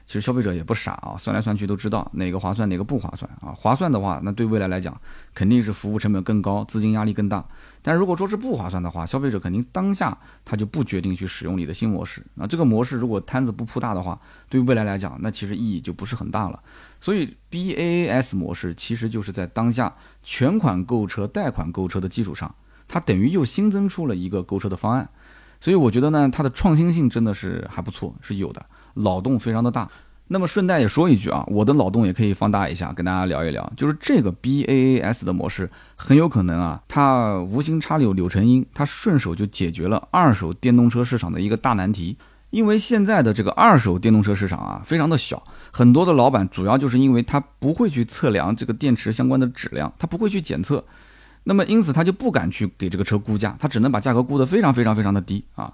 [0.06, 3.54] 其实消费者也不傻啊，算来算去都知道哪个划算哪个不划算啊。
[3.56, 5.00] 划算的话，那对未来来讲
[5.32, 7.42] 肯定是服务成本更高，资金压力更大。
[7.80, 12.22] 但如果说是不划算的话，消费者肯定当下他就不决定去使用你的新模式。
[12.34, 14.20] 那这个模式如果摊子不铺大的话，
[14.50, 16.62] 对未来来讲，那其实意义就不是很大了。
[17.00, 22.54] 所以 BAS 模式其实就是在当下全款购车、贷款购车的基础上，
[22.90, 25.08] 它等于又新增出了一个购车的方案。
[25.60, 28.66] 所以我觉得呢，它的创新性真的是还不错，是有的。
[28.94, 29.88] 脑洞非常的大，
[30.28, 42.16] 那么顺带也说一句啊，我的脑洞也可以放大一下，跟大家聊一聊，就是这个 B A A S 的模式很有可能啊，它无心插柳柳成荫，它顺手就解决了二手电动车市场的一个大难题。
[42.50, 50.84] 因为现在的这个二手电动车市场啊，非常的小，很多的老板主要就是因为他不会去测量这个电池相关的质量，他不会去检测，
[51.44, 55.72] 那么因此他就不敢去给这个车估价，他只能把价格估得非常非常非常的低啊。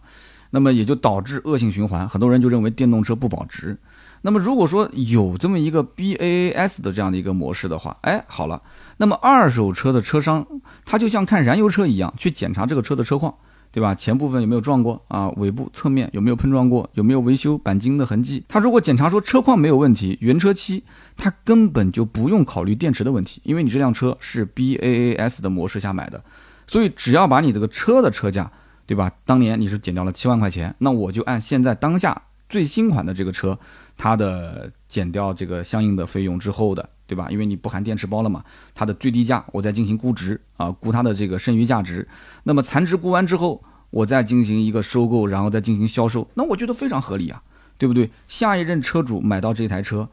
[0.51, 3.77] 那么也就导致恶性循环，很多人就认为电动车不保值。
[4.23, 8.63] 那么如果说有这么一个 BAS 的这样的一个模式的话，哎，好了，
[8.97, 10.47] 那么二手车的车商
[10.85, 13.35] 他就像看燃油车一样去检查这个车的车况，
[13.77, 13.95] 对吧？
[13.95, 15.29] 前部分有没有撞过啊？
[15.37, 16.89] 尾部侧面有没有碰撞过？
[16.95, 18.43] 有没有维修钣金的痕迹？
[18.49, 20.83] 他如果检查说车况没有问题，原车漆，
[21.15, 26.25] 他根本就不用考虑电池的问题，因为你这辆车是 B A A S 的模式下买的，
[26.67, 28.51] 所以只要把你这个车的车价。
[28.89, 29.11] 对吧？
[29.25, 33.59] 当年你是减掉了七万块钱，那我就按现在当下最新款的这个车，
[33.97, 37.29] 它的减掉这个相应的费用之后的，对吧？
[37.31, 42.07] 因为你不含电池包了嘛，它的最低价我再进行估值啊，估它的这个剩余价值。
[42.45, 47.43] 那么残值估完之后，我再进行一个收购，然后再进行销售，那我觉得非常合理啊，
[47.79, 48.11] 对不对？
[48.29, 50.09] 下一任车主买到这台车，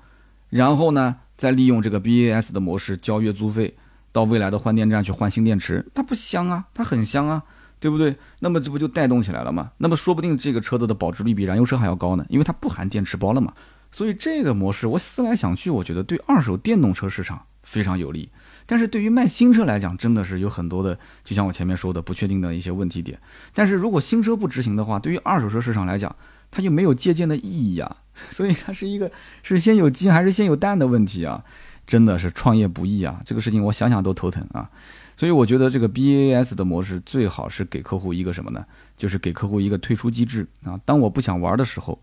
[0.50, 3.76] 然后呢，再利用这个 BAS 的模式交月租费，
[4.12, 6.66] 到未来的换电站去换新电池，它不香啊？
[6.74, 7.44] 它很香啊！
[7.80, 8.16] 对不对？
[8.40, 9.72] 那么这不就带动起来了吗？
[9.80, 13.52] 那么说不定这个车子的保值率比燃油车还要高呢，因为它不含电池包了嘛。
[13.94, 18.28] 所以这个模式，我思来想去，我觉得对二手电动车市场非常有利。
[18.66, 23.20] 但是对于卖新车来讲，真的是有很多的，就像我前面说的不确定的一些问题点。
[23.54, 26.16] 但是如果新车不执行的话，对于二手车市场来讲，
[26.50, 27.98] 它就没有借鉴的意义啊。
[28.32, 29.12] 所以它是一个
[29.44, 31.44] 是先有鸡还是先有蛋的问题啊。
[31.86, 34.68] 真的是创业不易啊，这个事情我想想都头疼啊。
[35.16, 38.66] 所以我觉得这个 BAS 的模式最好是给客户一个什么呢？
[38.98, 40.80] 就是给客户一个退出机制啊。
[40.84, 42.02] 当我不想玩的时候。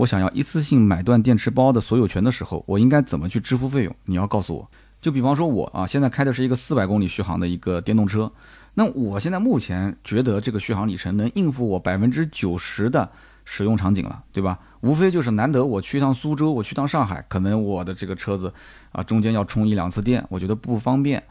[0.00, 3.94] 我想要一次性买断电池包的所有权的时候，我应该怎么去支付费用？
[4.06, 4.70] 你要告诉我。
[4.98, 8.30] 就比方说，我啊，现在开的是一个四百公里续航的一个电动车，
[8.74, 13.10] 那我现在目前觉得这个续航里程能应付我百分之九十的
[13.44, 14.58] 使用场景了，对吧？
[14.80, 18.52] 无非就是难得我去一趟苏州，我去趟上海，可能我的这个车子
[18.92, 21.22] 啊中间要充一两次电，我觉得不方便。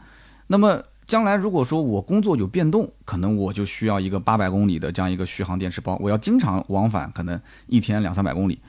[0.46, 8.60] 那么将来如果说我工作有变动，可能我就需要一个八百公里的这样一个续航电池包，我要经常往返，可能一天两三百公里。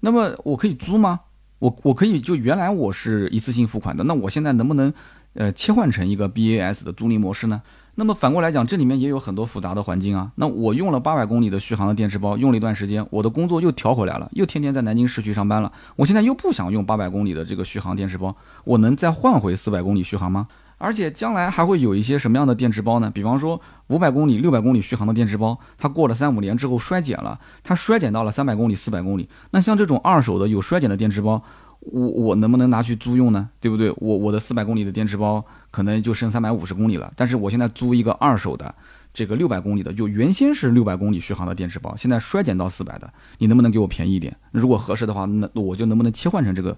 [0.00, 1.20] 那么我可以租吗？
[1.60, 4.92] 我我可以就原来我是一次性付款的，那我现在能不能
[5.34, 7.62] 呃切换成一个 BAS 的租赁模式呢？
[7.94, 10.32] 那么反过来讲，这里面也有很多复杂的环境啊。
[10.34, 15.70] 那我用了八百公里的续航的电池包，用了一段时间，我的工作又调回来了，又天天在南京市区上班了。
[15.94, 18.34] 我现在又不想用八百公里的这个续航电池包，
[18.64, 20.48] 我能再换回四百公里续航吗？
[20.84, 23.10] 而且将来还会有一些什么样的电池包呢？
[23.10, 29.26] 比方说五百公里、六百公里续航的电池包，它过了三五年之后衰减了，它衰减到了三百公里、四百公里。
[29.52, 31.42] 那像这种二手的有衰减的电池包，
[31.80, 33.48] 我我能不能拿去租用呢？
[33.60, 33.90] 对不对？
[33.96, 38.74] 我我的四百公里的电池包可能就剩三百五十公里了，但是我现在租一个二手的
[39.14, 44.36] 这个六百公里的，就原先是六百公里续航的电池包，现在衰减到四百的，你能不能给我便宜一点？
[44.52, 46.76] 如果合适的话，那我就能不能切换成这个？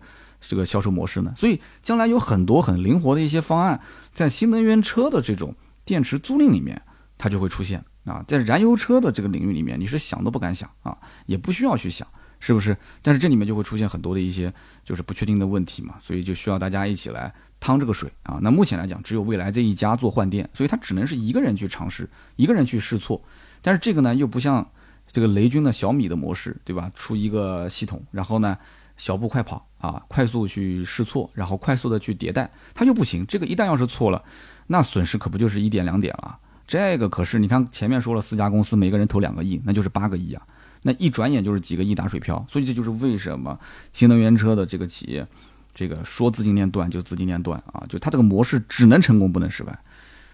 [0.49, 1.32] 这个销售模式呢？
[1.36, 3.80] 所以将来有很多很灵活的一些方案，
[4.12, 6.80] 在新能源车的这种电池租赁里面，
[7.18, 8.24] 它就会出现啊。
[8.26, 12.07] 在燃油车的这个领域里面，你是想都不敢想啊，也不需要去想，
[12.40, 12.76] 是不是？
[13.03, 14.53] 但是这里面就会出现很多的一些
[14.84, 18.38] 就是不确定的问题嘛，所以就需要大家一起来趟这个水啊。
[18.42, 23.20] 那目前来讲，只有未来这一家做换电，所以它只能是一个人去尝试，一个人去试错。
[23.62, 24.64] 但是这个呢，又不像
[25.11, 26.90] 这个雷军的小米的模式，对吧？
[26.94, 28.57] 出一个系统，然后呢？
[28.97, 33.26] 小步快跑啊，快速去试错，然后快速的去迭代，它就不行。
[33.26, 34.22] 这个一旦要是错了，
[34.68, 36.38] 那损失可不就是一点两点了？
[36.66, 40.42] 这个可是你看前面说了四家公司，每个人投两个亿，那就是八个亿啊。
[40.82, 42.44] 那一转眼就是几个亿打水漂。
[42.49, 43.59] 所以这就是为什么
[43.92, 45.26] 新能源车的这个企业，
[45.74, 49.78] 这个说资金链断就资金链断啊，就它这个模式只能成功不能失败。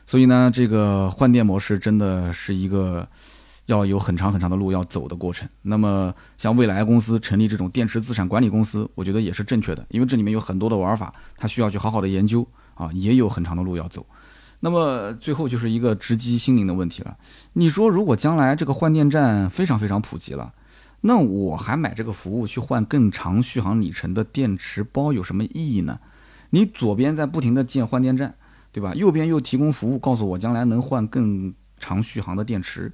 [0.06, 3.08] 所以呢，这个换电模式真的是一个。
[3.66, 5.48] 要有很长很长的路要走的过程。
[5.62, 14.06] 那么，像未来公司成立这种电池资产管理公司，我觉得也是正确的，因为这里面有很多的玩法，它需要去好好的研究啊，也有很长的路要走。
[14.60, 17.16] 那么最后就是一个直击心灵的问题了。
[17.54, 20.52] 你说，如果将来这个换电站非常非常普及了，
[21.00, 25.98] 那我还买这个服务去换更长续航里程的电池包有什么意义呢？
[26.50, 28.34] 你左边在不停的建换电站，
[28.70, 28.94] 对吧？
[28.94, 32.92] 右边又提供服务，告诉我将来能换更长续航的电池。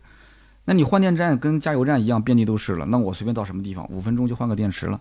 [0.68, 2.84] 那你换电站跟加油站一样，遍地都是了。
[2.84, 5.00] 那我随便到什么地方，五分钟就换个电池了，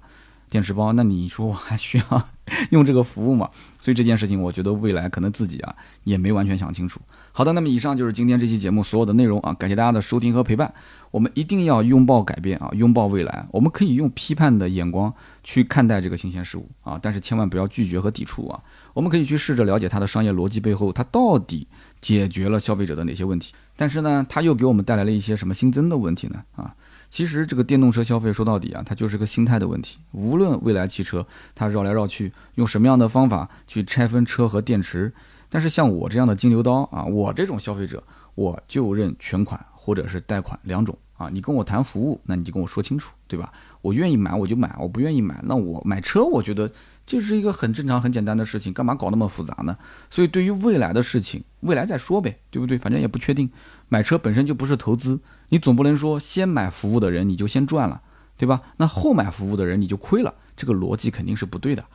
[0.49, 0.93] 电池包。
[0.93, 2.23] 那你说我还需要
[2.69, 3.49] 用这个服务吗？
[3.81, 7.01] 所以这件事情，我觉得未来可能自己啊也没完全想清楚。
[7.33, 10.73] 好的，那么以上就是今天这期节目所有的内容啊，感谢大家的收听和陪伴。
[11.11, 13.45] 我们一定要拥抱改变啊，拥抱未来。
[13.51, 15.13] 我们可以用批判的眼光
[15.43, 18.59] 去看待这个新鲜事物啊，但是千万不要拒绝和抵触啊。
[18.93, 21.67] 我们可以去试着了解它的商业逻辑背后，它到底
[22.01, 23.53] 解决了消费者的哪些问题。
[23.75, 26.43] 但是呢，它又给我们带来了一些什么新增的问题呢？
[26.55, 26.73] 啊，
[27.11, 29.99] 其实这个电动车消费说到底啊，它就是个心态的问题。
[30.13, 35.13] 无论未来汽车它绕来绕去，用什么样的方法去拆分车和电池，
[35.47, 41.29] 但是像我这样的金牛刀啊，我这种消费者，我就认全款或者是贷款两种啊。
[41.31, 43.53] 你跟我谈服务，那你就跟我说清楚，对吧？
[43.81, 46.71] 我愿意买我就买，我不愿意买，那我买车，我觉得。
[47.07, 49.77] 这是一个很正常、很简单的事情，干嘛搞那么复杂呢？
[50.09, 52.77] 所以对于未来的事情，未来再说呗，对不对？
[52.77, 53.49] 反正也不确定。
[53.87, 58.01] 买车本身就不是投资，你总不能说先买服务的人你就先赚了，
[58.35, 58.61] 对吧？
[58.75, 61.85] 那后买服务的人你就亏了，这个逻辑肯定是不对的。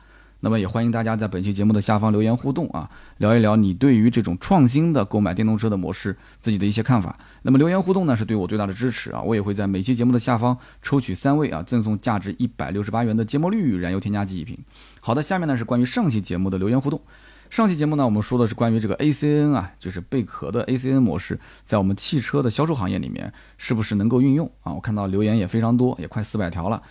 [0.44, 7.16] 那么也欢迎大家在本期节目的下方留言互动啊，聊一聊你对于这种创新的购买电动车的模式自己的一些看法。
[7.42, 14.58] 那么留言互动呢是对我最大的支持啊，我也会在每期节目的下方抽取三位啊，赠送价值一百六十八元的芥末绿燃油添加剂一瓶。
[15.00, 17.00] 好的，下面呢是关于上期节目的留言互动。
[17.48, 24.72] 上期节目呢我们说的是关于这个 ACN 啊，就是贝壳的 ACN 模式，在我们汽车的销售行业里面是不是能够运用啊？
[24.72, 26.82] 我看到留言也非常多，也快四百条了。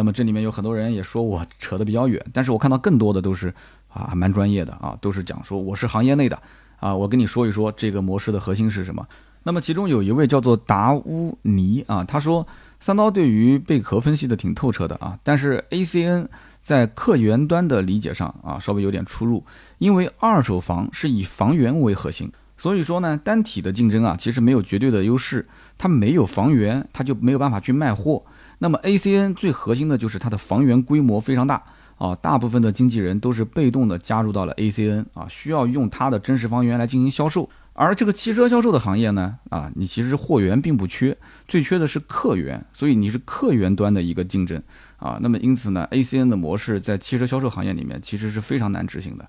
[0.00, 3.52] 那么这里面有很多人也说我扯得比较远，但是我看到更多的都是
[3.86, 6.40] 啊蛮专业的啊，都是讲说我是行业内的
[6.78, 9.06] 啊，我跟你说一说这个模式的核心是什么。
[9.42, 12.46] 那么其中有一位叫做达乌尼啊，他说
[12.78, 16.28] 三刀对于贝壳分析的挺透彻的啊，但是 ACN
[16.62, 19.44] 在客源端的理解上啊稍微有点出入，
[19.76, 25.46] 因为二手房是以房源为核心，所以说呢单体的竞争啊其实没有绝对的优势，
[25.76, 28.24] 它没有房源，它就没有办法去卖货。
[28.62, 31.62] 那么 ACN 最核心的就是它的房源规模非常大
[31.96, 37.48] 啊，大部分的经纪人都是被动的加入到了 ACN 啊，需要用它的真实房源来进行销售。
[37.72, 41.16] 而这个汽车销售的行业呢，啊，你其实货源并不缺，
[41.48, 44.62] 最缺的是客源，所以你是客源端的一个竞争
[44.98, 45.18] 啊。
[45.22, 49.26] 那么因此呢，ACN 的模式在汽车销售行业里面其实是非常难执行的。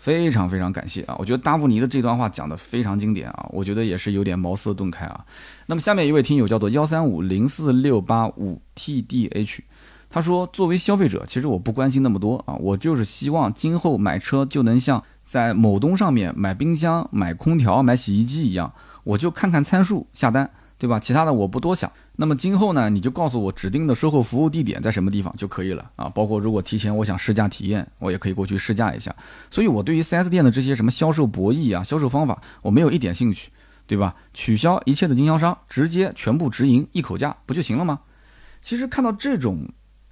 [0.00, 1.14] 非常非常感谢啊！
[1.18, 5.26] 我觉得达布尼的这段话讲的非常经典啊，我觉得也是有点茅塞顿开啊。
[5.66, 9.58] 那么下面一位听友叫做幺三五零四六八五 TDH，
[10.08, 15.02] 他说作为消费者，其实我不关心那么多啊，我就是希望今后买车就能像。
[15.22, 18.74] 在某东上面买冰箱、买空调、买洗衣机一样，
[19.04, 20.98] 我就看看参数下单，对吧？
[20.98, 21.88] 其他的我不多想。
[22.20, 26.06] 那么今后呢，你就告诉我指定的售后服务地点在什么地方就可以了啊。
[26.10, 29.16] 包括如果提前我想试驾体验，我也可以过去试驾一下。
[29.50, 33.50] 所以我对于 4S 店的这些什么销售博弈啊、销售方法，我没有一点兴趣，
[33.86, 34.14] 对吧？
[34.34, 38.00] 取消一切的经销商，直接全部直营一口价不就行了吗？
[38.60, 39.66] 其实看到这种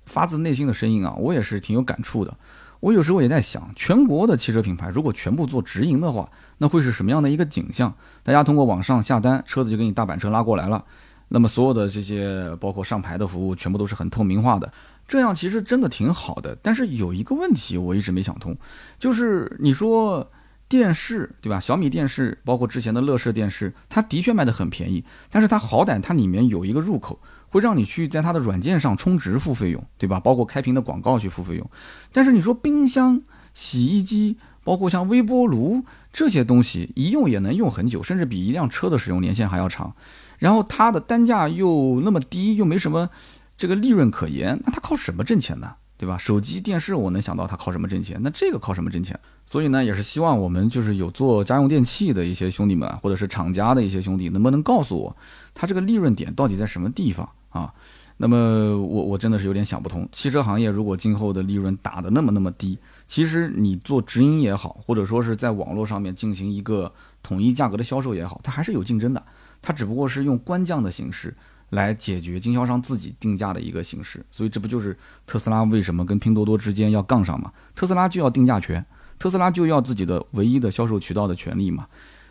[0.06, 2.34] 发自内心的声音啊，我也是挺有感触的。
[2.80, 7.94] 我有时候也在想，全国的汽车品牌如果全部做直营的话，那会是什么样的一个景象？
[8.22, 10.82] 大家通过网上下单，车子就给你大板车拉过来了。
[11.28, 14.72] 那么所有的这些包括上牌的服务，全部都是很透明化的。
[15.06, 16.56] 这样其实真的挺好的。
[16.62, 18.56] 但是有一个问题，我一直没想通，
[18.98, 20.30] 就是你说
[20.68, 21.58] 电视对吧？
[21.58, 27.18] 小米电视，包括之前的乐视电视，它的确卖的很便宜，但是它好歹它里面有一个入口。
[27.50, 30.20] 会让你去在它的软件上充值付费用，对吧？
[30.20, 31.70] 包括开屏的广告去付费用。
[32.12, 33.22] 但是你说冰箱、
[33.54, 39.96] 洗衣机，包括像微波炉这些东西，一用也能用很久，甚至比一辆车的使用年限还要长。
[40.38, 43.10] 然后它的单价又那么低，又没什么
[43.56, 45.74] 这个利润可言，那它靠什么挣钱呢？
[45.98, 46.16] 对吧？
[46.16, 48.20] 手机、电视，我能想到它靠什么挣钱？
[48.22, 49.18] 那这个靠什么挣钱？
[49.44, 55.16] 所以呢，也是希望我们就是有做家用电器的一些兄弟们，或者是厂家的一些兄弟，能不能告诉我，
[55.54, 57.28] 它这个利润点到底在什么地方？
[57.48, 57.74] 啊，
[58.18, 58.36] 那么
[58.78, 62.78] 我我真的是有点想不通，汽车行业如果今后的利润打得那么那么低，
[63.08, 66.92] 其实你做直营也好，或者说是在网络上面进行一个
[67.24, 69.20] 统一价格的销售也好，它还是有竞争的，
[69.60, 71.34] 它只不过是用官降的形式
[71.70, 74.96] 来解决经销商自己定价的一个形式，所以这不就是
[75.26, 77.52] 特斯拉为什么跟拼多多之间要杠上嘛？
[77.74, 78.84] 特斯拉就要定价权，
[79.18, 81.86] 特斯拉就要自己的唯一的销售渠道的权利嘛，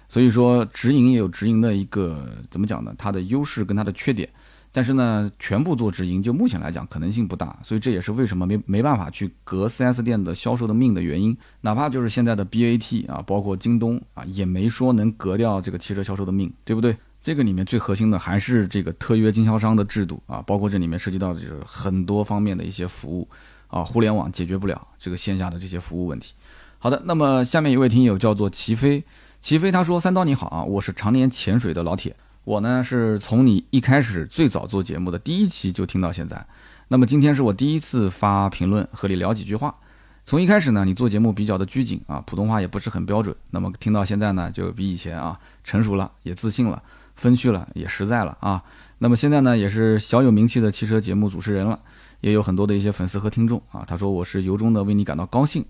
[0.08, 2.96] 所以说直营也有直营的一个怎么讲呢？
[2.98, 4.30] 它的优势跟它的缺点。
[4.70, 11.36] 但是呢，全部做直营，就目前来讲可能性不大，所以这也是为什么没没办法去革 4S 店的销售的命的原因。
[11.62, 16.96] 哪怕就是现在的 BAT 啊，包括京东啊，也没说能革掉这个汽车销售的命，对不对？
[17.28, 23.28] 这个里面最核心的还是这个特约经销商的制度啊，包括这里面涉及到的就是很多方面的一些服务
[23.68, 26.34] 啊，互联网解决不了这个线下的这些服务问题。
[26.80, 29.04] 好的，那么下面一位听友叫做齐飞，
[29.42, 32.16] 齐飞他说：“三刀你好啊，我是常年潜水的老铁。”
[32.46, 36.48] 我呢是从你一开始最早做节目的第一期就听到现在，
[36.88, 39.76] 那么今天是我第一次发评论和你聊几句话。
[40.24, 43.36] 从一开始呢，你做节目比较的拘谨啊，普通话也不是很标准。
[43.52, 46.82] 那么听到现在呢，就比以前啊成熟了，也自信了，
[47.18, 48.64] 分去了，也实在了啊。
[49.00, 51.78] 那么现在呢，也是小有名气的汽车节目主持人了，
[52.22, 53.84] 也有很多的一些粉丝和听众啊。
[53.86, 55.66] 他说我是由衷的为你感到高兴。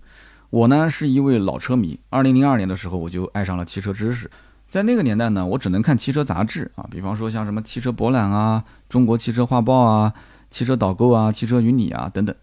[0.49, 4.29] 我呢是一位老车迷，二零零二年的时候我就爱上了汽车知识。
[4.69, 10.13] 在那个年代呢，我只能看汽车杂志啊，比方说像什么汽车博览啊、中国汽车画报啊、
[10.49, 12.33] 汽车导购啊、汽车与你啊等等。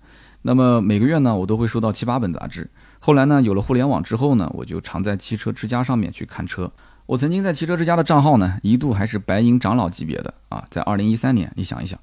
[0.42, 2.68] 那么每个月呢，我都会收到七八本杂志。
[3.00, 6.70] 后来呢，有了互联网之后呢，我就常在汽车之家上面去看车。
[7.06, 10.64] 我曾经在汽车之家的账号呢，一度还是白银长老级别的啊。
[10.70, 11.98] 在二零一三年，你想一想，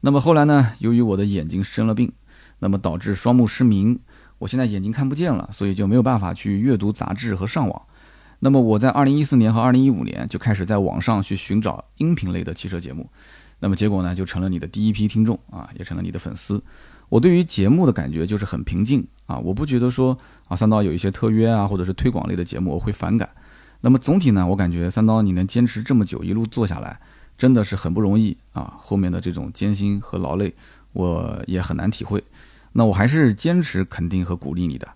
[0.00, 2.10] 那么后来呢，由于我的眼睛生了病，
[2.60, 3.98] 那么导致双目失明，
[4.38, 7.82] 我现在眼睛看不见了，所以就没有办法去阅读杂志和上网。
[8.38, 13.10] 那么我在二零一四年和二零一五年就开始在网上去寻找音频类的汽车节目，
[13.58, 16.62] 那么结果呢就成了你的第一批听众啊，也成了你的粉丝。
[17.10, 23.28] 我对于节目的感觉就是很平静啊，我不觉得说啊三刀有一些特约啊或者是推广类的节目我会反感。
[23.80, 26.98] 那么总体呢，我感觉三刀你能坚持这么久一路做下来，
[27.36, 30.52] 真的是很不容易啊，后面的这种艰辛和劳累
[30.92, 32.22] 我也很难体会。
[32.72, 34.86] 那我还是坚持肯定和鼓励你的。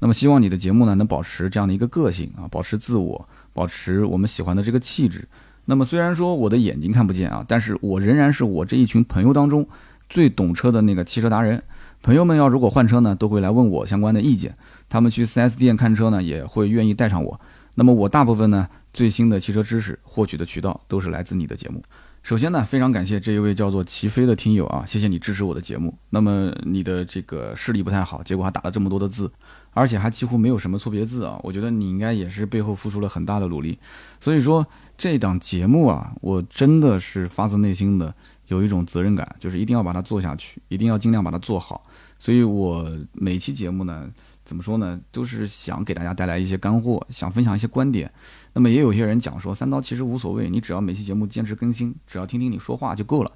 [0.00, 5.28] 那么希望你的节目呢能保持这样的一个个性啊，保持自我，保持我们喜欢的这个气质。
[5.66, 9.64] 那么虽然说我的眼睛看不见啊，但是我仍然是我这一群朋友当中
[10.08, 11.62] 最懂车的那个汽车达人。
[12.02, 14.52] 朋友们要如果换车呢，都会来问我相关的意见。
[14.88, 17.40] 他们去 4S 店看车呢，也会愿意带上我。
[17.74, 21.82] 那么我大部分呢最新的汽车知识获取的渠道都是来自你的节目。
[22.22, 25.92] 首先呢，非常感谢这一位叫做齐飞的听友啊，谢谢你支持我的节目。
[26.10, 29.28] 那么你的这个视力不太好，结果还打了这么多的字，
[29.72, 33.76] 而且还几乎没有什么错别字啊，我觉得你应该也是背后付出了很大的努力。
[34.20, 34.64] 所以说
[34.96, 38.14] 这档节目啊，我真的是发自内心的
[38.46, 41.84] 有一种责任感，就是一定要把它做下去，一定要尽量把它做好。
[42.20, 44.08] 所以我每期节目呢。
[44.44, 45.00] 怎么说呢？
[45.10, 48.10] 都是想给大家带来一些干货，想分享一些观点。
[48.52, 53.30] 那么也有些人讲说，三刀其实无所谓，你只要每期节目坚持更新，只要听听你说话就够了。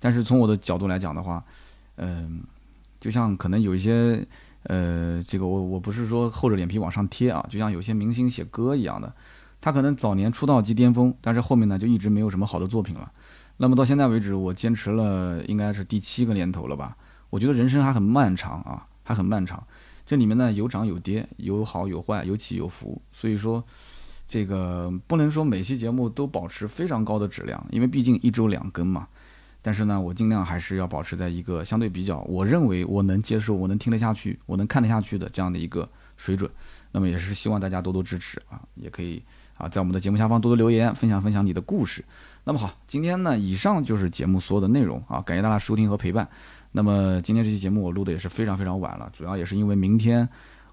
[0.00, 1.42] 但是从我的角度来讲的话，
[1.96, 2.42] 嗯，
[3.00, 4.26] 就像可能有一些，
[4.64, 9.12] 呃，这个我我不是说厚着脸皮往上贴啊，就像有些明星写歌一样的，
[9.60, 13.10] 他可能早年出道即巅峰，但是后面呢就一直没有什么好的作品了。
[13.58, 16.96] 那么到现在为止，我坚持了应该是第七个年头了吧？
[17.30, 19.62] 我觉得人生还很漫长啊，还很漫长。
[20.08, 23.62] 这里面呢有涨有跌，有好有坏，有起有伏，所以说，
[24.26, 29.06] 这个不能说每期节目都保持非常高的质量，因为毕竟一周两更嘛。
[29.60, 35.86] 但是呢，我尽量还是要保持在一个相对比较，我认为我能接受、我能听得下去、我能看得下去的这样的一个
[36.16, 36.50] 水准。
[36.90, 39.22] 那么也是希望大家多多支持啊，也可以
[39.58, 42.02] 啊在我们的节目下方多多留言，分享分享你的故事。
[42.44, 46.26] 那么好，今天呢以上就是节目所有的内容啊，感谢大家收听和陪伴。
[46.72, 50.28] 那么今天这期节目我录的也是非常非常晚了，主要也是因为明天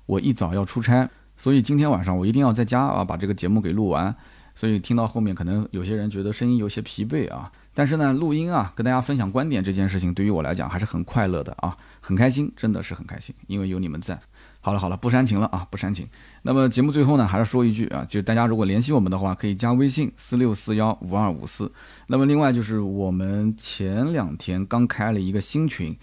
[0.05, 4.15] 我一早要出差，所以今天晚上我一定要在家啊把这个节目给录完。
[4.57, 14.17] 所以听到后面可能有些人觉得声音有些疲惫啊，但是呢录音啊跟大家分享观点这件事情对于我来讲还是很快乐的啊，很开心，真的是很开心，因为有你们在。
[14.65, 16.07] 好了好了，不煽情了啊，不煽情。
[16.41, 21.71] 那么节目最后呢，还是说一句啊，就大家如果联系我们的话，可以加微信四六四幺五二五四。
[22.07, 25.95] 那么另外就是我们前两天刚开了一个新群。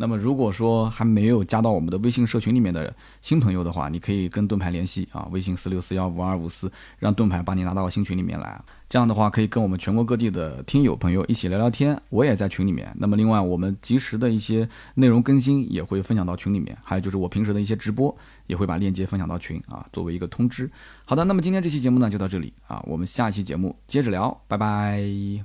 [0.00, 8.58] 那么如果说还没有加到我们的微信社群里面的新朋友的话，你可以跟盾牌联系啊，微信四六四幺五二五四，让盾牌把你拉到新群里面来。
[8.88, 12.90] 这样的话可以跟我们全国各地的听友朋友一起聊聊天，我也在群里面。
[12.98, 20.70] 那么另外我们及时的一些内容更新也会分享到群里面，还有就是我平时的一些直播也会把链接分享到群啊，作为一个通知。
[21.04, 25.44] 好的，那么今天这期节目呢就到这里啊，我们下一期节目接着聊，拜拜。